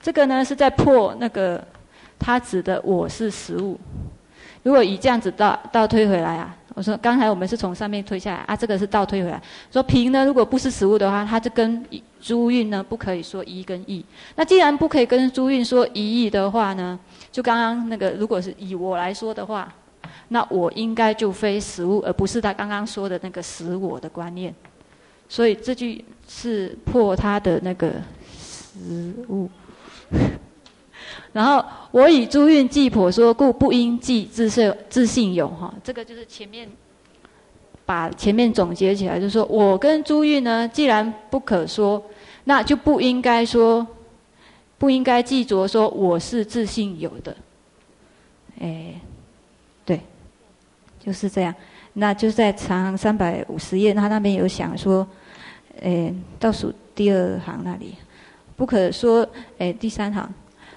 [0.00, 1.62] 这个呢是在破那个
[2.18, 3.78] 他指的我是实物。
[4.62, 9.40] 如果以这样子倒倒推回来啊，我说刚才我们是从上面推下来啊，这个是倒推回来。
[9.70, 11.84] 说平呢，如果不是实物的话，它就跟
[12.20, 14.04] 诸蕴呢不可以说一跟异。
[14.34, 16.98] 那既然不可以跟诸蕴说一异的话呢，
[17.30, 19.72] 就刚刚那个，如果是以我来说的话，
[20.28, 24.54] 那我应该就非实物，而不是他刚刚说的那个实我的观念。
[25.28, 27.92] 所以这句是破他的那个
[28.38, 29.48] 实物。
[31.32, 35.74] 然后我以诸蕴计婆说，故不应计自性自性有哈。
[35.84, 36.68] 这个就是前面
[37.84, 42.02] 把前面总结起来，就是说我跟诸蕴呢，既然不可说，
[42.44, 43.86] 那就不应该说，
[44.78, 47.36] 不应该记着说我是自性有的。
[48.60, 48.98] 哎，
[51.06, 51.54] 就是这样。
[51.92, 55.06] 那就在长三百五十页，他那边有想说，
[55.80, 57.94] 哎，倒数第二行那里，
[58.56, 59.26] 不可说，
[59.58, 60.28] 哎，第三行。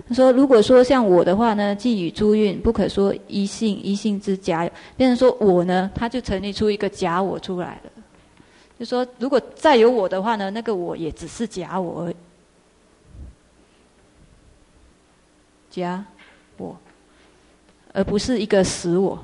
[0.08, 7.92] 他说：“如果说像我的话呢，寄与诸运不可说一性，一性之假有，变成说我呢，他就成立出一个假我出来了。
[8.80, 12.16] 就说如果再有我的话呢，那个我也只是假我而已，
[15.70, 16.04] 假
[16.56, 16.78] 我，
[17.92, 19.22] 而不是一个实我。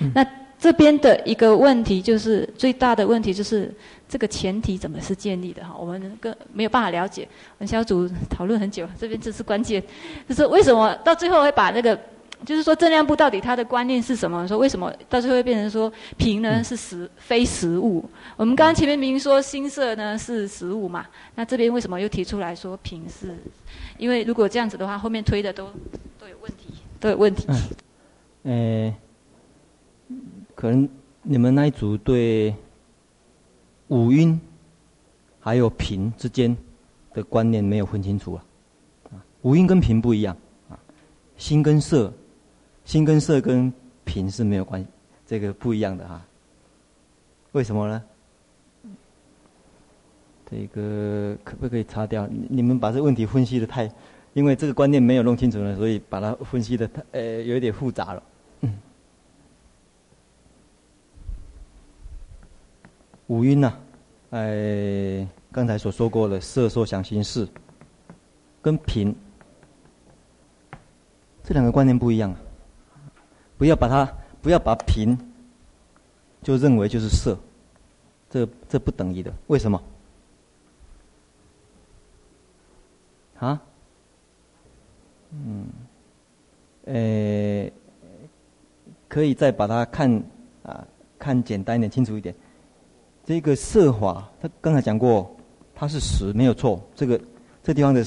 [0.00, 0.26] 嗯、那
[0.58, 3.72] 这边的一个问题就是最大的问题就是。”
[4.08, 5.74] 这个前提怎么是建立的哈？
[5.76, 7.26] 我们更没有办法了解。
[7.58, 9.82] 我们小组讨论很久，这边这是关键，
[10.28, 11.98] 就是为什么到最后会把那个，
[12.44, 14.46] 就是说正量部到底它的观念是什么？
[14.46, 18.08] 说为什么到最后会变成说平呢是实非实物？
[18.36, 23.36] 我们刚刚前面明明说新色呢是实物嘛，那这边为什么又提出来说平是？
[23.98, 25.64] 因为如果这样子的话，后面推的都
[26.16, 27.44] 都有问题，都有问题。
[28.44, 28.94] 嗯，呃，
[30.56, 30.88] 可能
[31.22, 32.52] 你们那一组对。
[33.88, 34.40] 五音
[35.38, 36.56] 还有平之间
[37.14, 38.44] 的观念没有分清楚啊，
[39.42, 40.36] 五音跟平不一样
[40.68, 40.74] 啊，
[41.36, 42.12] 心跟色，
[42.84, 43.72] 心跟色跟
[44.04, 44.88] 平是没有关系，
[45.24, 46.20] 这个不一样的哈、
[47.52, 48.02] 为什么呢？
[50.50, 52.28] 这个可不可以擦掉？
[52.48, 53.88] 你们把这个问题分析的太，
[54.32, 58.22] 因为这个观念没有弄清楚呢，所以把它分析的太呃有点复杂了。
[63.28, 63.72] 五蕴呐，
[64.30, 67.46] 哎，刚才所说过的色、受、想、行、识，
[68.62, 69.14] 跟平
[71.42, 72.40] 这两个观念不一样啊。
[73.58, 74.12] 不要把它，
[74.42, 75.16] 不要把平
[76.42, 77.38] 就认为就是色，
[78.30, 79.32] 这这不等于的。
[79.46, 79.82] 为什么？
[83.38, 83.60] 啊？
[85.32, 85.66] 嗯，
[86.86, 87.70] 哎，
[89.08, 90.22] 可以再把它看
[90.62, 90.86] 啊，
[91.18, 92.34] 看简单一点，清楚一点。
[93.26, 95.34] 这个色法，他刚才讲过，
[95.74, 96.80] 它是实，没有错。
[96.94, 97.20] 这个
[97.60, 98.06] 这地方的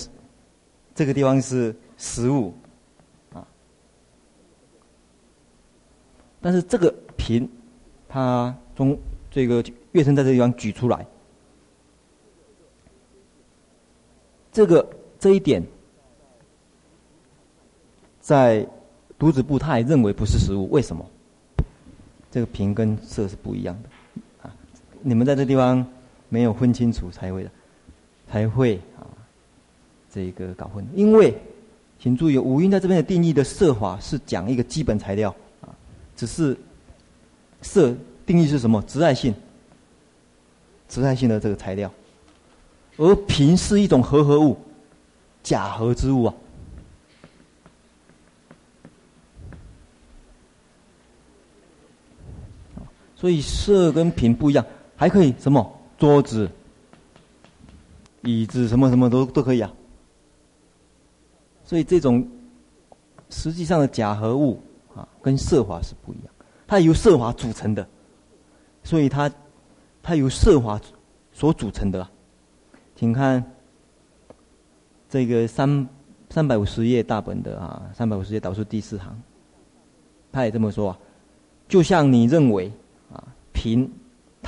[0.95, 2.53] 这个地方是实物，
[3.33, 3.45] 啊。
[6.39, 7.47] 但是这个平，
[8.07, 8.97] 它从
[9.29, 9.61] 这个
[9.91, 11.05] 月称在这个地方举出来，
[14.53, 14.89] 这个
[15.19, 15.61] 这一点，
[18.21, 18.65] 在
[19.17, 20.71] 独子部他也认为不是实物。
[20.71, 21.05] 为什么？
[22.31, 23.89] 这个平跟色是不一样的。
[25.01, 25.85] 你们在这地方
[26.27, 27.51] 没有分清楚，才会的，
[28.29, 29.07] 才会啊，
[30.11, 30.85] 这个搞混。
[30.93, 31.33] 因为，
[31.99, 35.69] 请注意，五蕴在这边的定义的色法是讲一个基本材料啊，
[36.15, 36.55] 只是
[37.61, 37.95] 色
[38.25, 38.81] 定义是什么？
[38.87, 39.33] 执爱性，
[40.87, 41.91] 执爱性的这个材料，
[42.97, 44.57] 而平是一种和合物，
[45.41, 46.33] 假合之物啊。
[53.15, 54.65] 所以色跟平不一样。
[54.99, 55.65] 还可以什么
[55.97, 56.51] 桌子、
[58.21, 59.73] 椅子什么什么都都可以啊。
[61.63, 62.27] 所以这种
[63.29, 64.61] 实际上的假合物
[64.93, 66.33] 啊，跟色法是不一样。
[66.67, 67.87] 它由色法组成的，
[68.83, 69.31] 所以它
[70.03, 70.77] 它由色法
[71.31, 72.05] 所组成的。
[72.97, 73.41] 请看
[75.09, 75.87] 这个三
[76.29, 79.17] 三百五十页大本的啊，三百五十页导数第四行，
[80.29, 80.93] 他也这么说。
[81.69, 82.69] 就像你认为
[83.13, 83.23] 啊，
[83.53, 83.89] 平。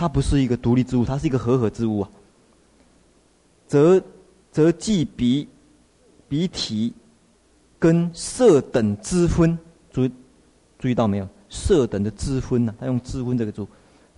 [0.02, 2.10] 它不是一个独立之物，它是一个和合之物啊。
[3.68, 4.02] 则
[4.52, 5.48] 则即彼
[6.28, 6.92] 彼体
[7.78, 9.56] 跟色等之分，
[9.92, 10.10] 注
[10.80, 11.30] 注意到没有？
[11.50, 12.80] 色等的之分呢、啊？
[12.80, 13.68] 他用之分这个组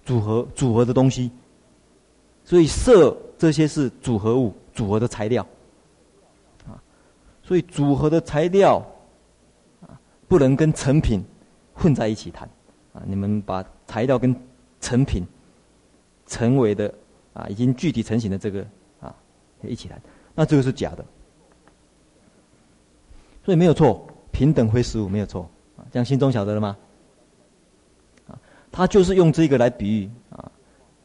[0.06, 1.30] 组合组合的东西，
[2.46, 5.46] 所以色这些是组合物、组合的材料，
[6.66, 6.80] 啊，
[7.44, 8.82] 所以组合的材料
[9.82, 11.22] 啊，不能跟成品
[11.74, 12.48] 混在一起谈，
[12.94, 14.34] 啊，你们把材料跟
[14.80, 15.26] 成品
[16.34, 16.92] 成为的
[17.34, 18.66] 啊，已经具体成型的这个
[19.00, 19.14] 啊，
[19.62, 20.02] 一起来，
[20.34, 21.06] 那这个是假的，
[23.46, 26.76] 所以没有错，平等非十五没有错，啊，这样心中晓得了吗？
[28.72, 30.52] 他就是用这个来比喻啊，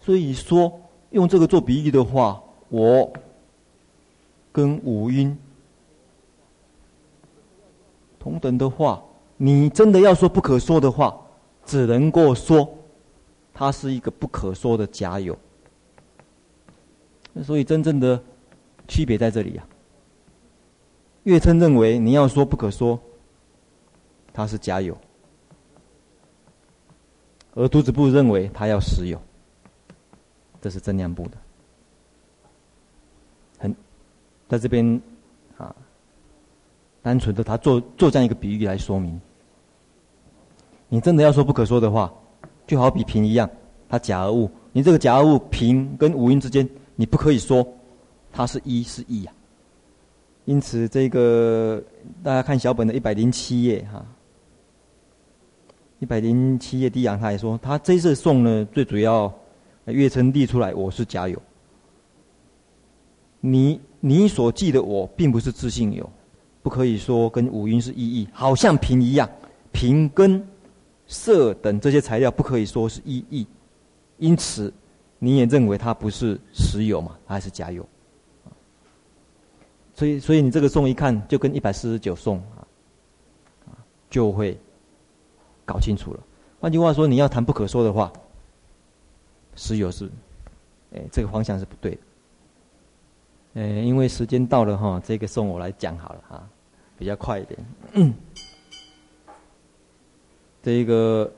[0.01, 0.81] 所以说。
[1.11, 3.11] 用这个做比喻的话，我
[4.53, 5.35] 跟五音
[8.19, 9.03] 同等的话，
[9.39, 11.19] 你真的要说不可说的话，
[11.65, 12.69] 只能够说
[13.59, 15.37] 它是一个不可说的假有。
[17.43, 18.23] 所以真正的
[18.87, 19.75] 区别在这里呀、啊。
[21.25, 22.97] 月称认为你要说不可说，
[24.33, 24.95] 它是假有；
[27.55, 29.21] 而独子部认为它要实有。
[30.61, 31.37] 这是增量部的，
[33.59, 33.75] 很
[34.49, 35.03] 在这边
[35.57, 35.75] 啊，
[37.03, 39.21] 单纯的他做做这样一个比喻来说明。
[40.89, 42.13] 你真的要说不可说的话，
[42.69, 43.51] 就好比平一样，
[43.89, 44.49] 它假而物。
[44.73, 47.67] 你这个假而物平跟五阴之间，你不可以说
[48.31, 49.33] 它是一是异呀。
[50.45, 51.83] 因此，这个
[52.23, 54.07] 大家看小本的一百零七页哈，
[55.99, 59.35] 一百零七页第一行，他也说，他这次送呢，最主要。
[59.91, 61.43] 月称立出来，我是假有。
[63.41, 66.13] 你你所记的我，并不是自性有，
[66.63, 69.27] 不可以说跟五音是一异，好像平一样，
[69.73, 70.47] 平跟
[71.09, 73.45] 色等这些材料不可以说是一异，
[74.19, 74.73] 因此
[75.19, 77.85] 你也认为它不是实有嘛，还是假有。
[79.95, 82.63] 所以所以你这个颂一看，就跟一百四十九颂啊，
[84.09, 84.57] 就会
[85.65, 86.21] 搞清楚了。
[86.61, 88.13] 换句话说，你要谈不可说的话。
[89.57, 90.09] 实有是，
[90.95, 92.01] 哎，这个方向是不对的。
[93.55, 96.49] 哎，因为时间到了哈，这个送我来讲好了哈，
[96.97, 98.15] 比较快一点。
[100.69, 101.33] 嗯、这个，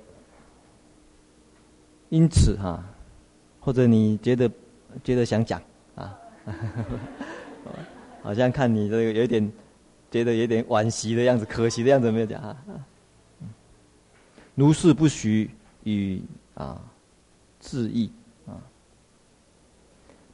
[2.09, 2.85] 因此哈，
[3.61, 4.51] 或者你觉得
[5.05, 5.62] 觉得想讲
[5.95, 6.18] 啊，
[8.22, 9.53] 好像看你这个有点
[10.11, 12.57] 觉得有点惋惜的样子，可惜的样子没有讲啊。
[14.57, 15.51] 如是不许
[15.85, 16.20] 与
[16.55, 16.83] 啊。
[17.62, 18.11] 字义
[18.47, 18.57] 啊，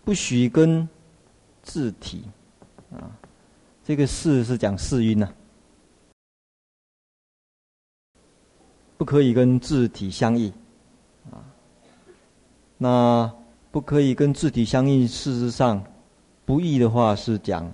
[0.04, 0.88] 不许跟
[1.60, 2.22] 字体
[2.92, 3.10] 啊，
[3.84, 5.28] 这个是是讲识蕴呐，
[8.96, 10.52] 不可以跟字体相异
[11.30, 11.44] 啊。
[12.78, 13.32] 那
[13.70, 15.84] 不可以跟字体相异，事实上
[16.44, 17.72] 不异的话是讲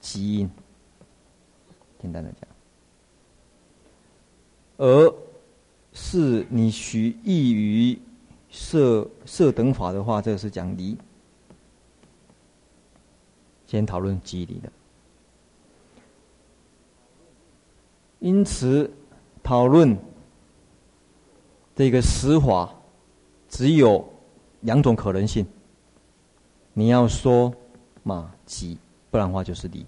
[0.00, 0.50] 基因，
[2.00, 2.48] 简单的讲，
[4.78, 5.14] 而
[5.92, 7.98] 是你许异于。
[8.52, 10.98] 色色等法的话，这是讲离。
[13.64, 14.72] 先讨论机理的，
[18.18, 18.92] 因此
[19.40, 19.96] 讨论
[21.80, 22.70] 这个实法
[23.48, 24.06] 只有
[24.60, 25.46] 两种可能性。
[26.74, 27.50] 你要说
[28.02, 28.76] 嘛即，
[29.10, 29.86] 不然的话就是离。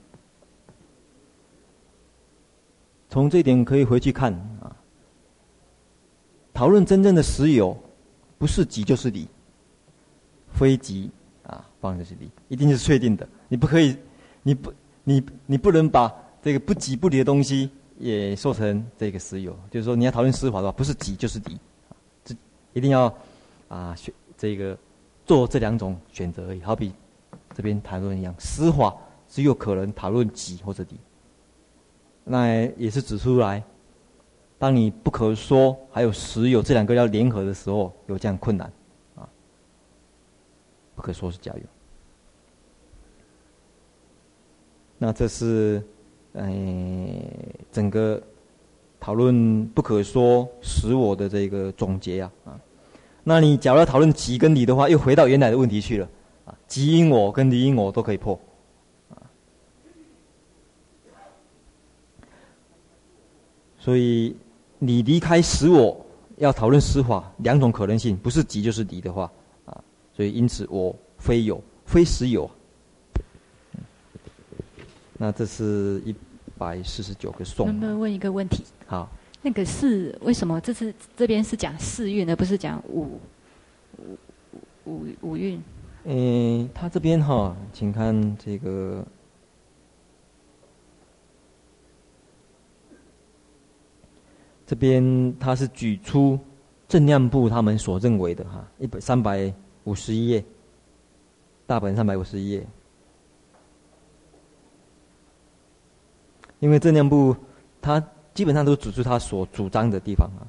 [3.10, 4.32] 从这点可以回去看
[4.62, 4.74] 啊，
[6.54, 7.76] 讨论真正的实有。
[8.38, 9.28] 不是即就是离，
[10.54, 11.10] 非即
[11.42, 13.28] 啊，放就是离，一定是确定的。
[13.48, 13.94] 你不可以，
[14.42, 14.72] 你不，
[15.04, 16.10] 你你不能把
[16.42, 19.54] 这个不即不离的东西也说成这个实有。
[19.70, 21.56] 就是说，你要讨论实法的话，不是即就是离，
[22.72, 23.14] 一定要
[23.68, 24.76] 啊选这个
[25.24, 26.60] 做这两种选择而已。
[26.62, 26.92] 好比
[27.54, 28.96] 这边谈论一样，实法
[29.28, 30.98] 只有可能讨论己或者离，
[32.24, 33.62] 那也是指出来。
[34.58, 38.72] 当你不可说还有实有这两个要联合的时候，有这样困难，
[39.16, 39.28] 啊，
[40.94, 41.62] 不可说是假有。
[44.98, 45.82] 那这是，
[46.34, 46.54] 哎，
[47.72, 48.22] 整个
[49.02, 52.54] 讨论不可说实我的这个总结呀，啊，
[53.24, 56.08] 那你假如要讨论己跟离的话，又回到原来的问题去了，
[56.44, 58.38] 啊，即因我跟离因我都可以破。
[63.78, 64.36] 所以。
[64.84, 66.04] 你离开实我，
[66.38, 69.30] 要讨论实法，两种可能性，不是即就是离的话，
[69.64, 69.80] 啊，
[70.12, 72.50] 所以因此我非有，非实有。
[75.16, 76.12] 那这是一
[76.58, 77.68] 百四十九个颂。
[77.68, 78.64] 能不能问一个问题？
[78.92, 79.08] 好。
[79.40, 80.60] 那个四为什么？
[80.60, 83.18] 这次这边是讲四运，而不是讲五
[83.96, 84.18] 五
[84.84, 85.58] 五五蕴？
[86.04, 89.02] 嗯，他这边哈，请看这个。
[94.66, 96.38] 这边他是举出
[96.86, 99.52] 正量部他们所认为的哈，一百三百
[99.84, 100.44] 五十一页，
[101.66, 102.66] 大本三百五十一页。
[106.60, 107.34] 因为正量部，
[107.80, 108.02] 他
[108.34, 110.46] 基本上都指出他所主张的地方啊。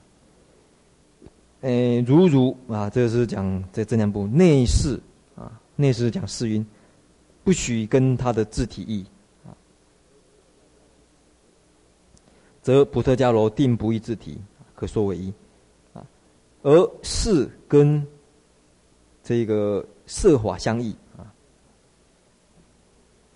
[1.62, 5.00] 诶，如如啊，这是讲这正念部内视
[5.36, 6.66] 啊，内视讲四蕴，
[7.44, 9.06] 不许跟他的自体异
[9.46, 9.56] 啊，
[12.62, 14.38] 则普特伽罗定不异自体，
[14.76, 15.34] 可说为一
[15.94, 16.06] 啊。
[16.64, 18.06] 而视跟
[19.24, 21.32] 这个色法相异啊，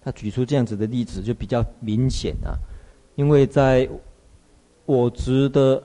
[0.01, 2.59] 他举出这样子的例子就比较明显啊，
[3.15, 3.89] 因为在
[4.87, 5.83] 我执的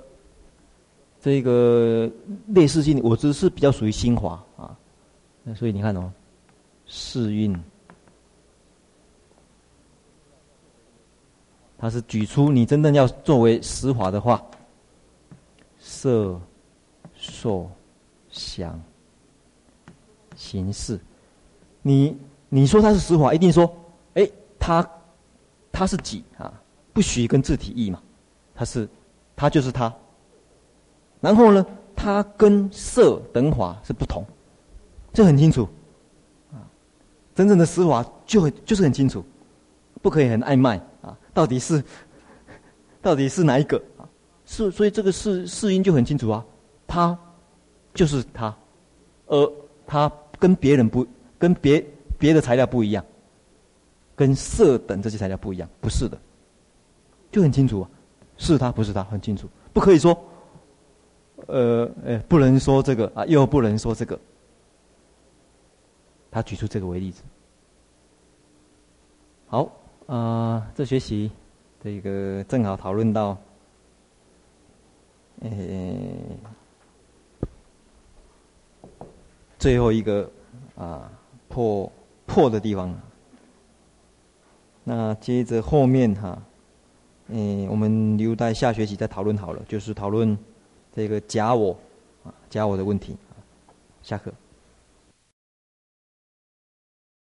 [1.20, 2.10] 这个
[2.46, 4.74] 类似性，我执是比较属于新华啊，
[5.42, 6.10] 那所以你看哦，
[6.86, 7.54] 视蕴，
[11.76, 14.42] 他是举出你真正要作为实法的话，
[15.78, 16.40] 色、
[17.14, 17.70] 受、
[18.30, 18.80] 想。
[20.34, 20.98] 形式，
[21.82, 22.16] 你
[22.48, 23.72] 你说他是实法，一定说，
[24.14, 24.90] 哎，他
[25.70, 26.52] 他是己啊，
[26.92, 28.02] 不许跟字体异嘛，
[28.54, 28.88] 他是，
[29.36, 29.92] 他就是他。
[31.20, 31.64] 然后呢，
[31.94, 34.24] 他跟色等法是不同，
[35.12, 35.68] 这很清楚，
[36.52, 36.62] 啊，
[37.34, 39.24] 真正的实法就很就是很清楚，
[40.00, 40.80] 不可以很暧昧。
[41.00, 41.82] 啊，到底是
[43.02, 43.76] 到底是哪一个？
[43.96, 44.08] 啊？
[44.46, 46.44] 是，所以这个是视蕴就很清楚啊，
[46.86, 47.18] 他
[47.94, 48.54] 就是他，
[49.26, 49.52] 而
[49.86, 50.10] 他。
[50.42, 51.06] 跟别人不，
[51.38, 51.86] 跟别
[52.18, 53.04] 别的材料不一样，
[54.16, 56.18] 跟色等这些材料不一样，不是的，
[57.30, 57.88] 就很清楚啊，
[58.44, 60.18] 是他不是他，很清楚，不可以说，
[61.46, 64.18] 呃，呃，不能说这个啊，又不能说这个。
[66.30, 67.22] 他举出这个为例子。
[69.46, 69.70] 好
[70.06, 71.30] 啊，这学期
[71.82, 73.36] 这个正好讨论到，
[75.40, 75.50] 呃。
[79.58, 80.28] 最后一个
[80.74, 81.08] 啊
[81.48, 81.92] 破
[82.26, 82.92] 破的地方，
[84.82, 86.42] 那接着后面哈，
[87.32, 90.36] 嗯，我们留待下学期再讨论好了，就是讨论
[90.94, 91.74] 这个假我
[92.24, 93.16] 啊假我的问题，
[94.02, 94.30] 下课。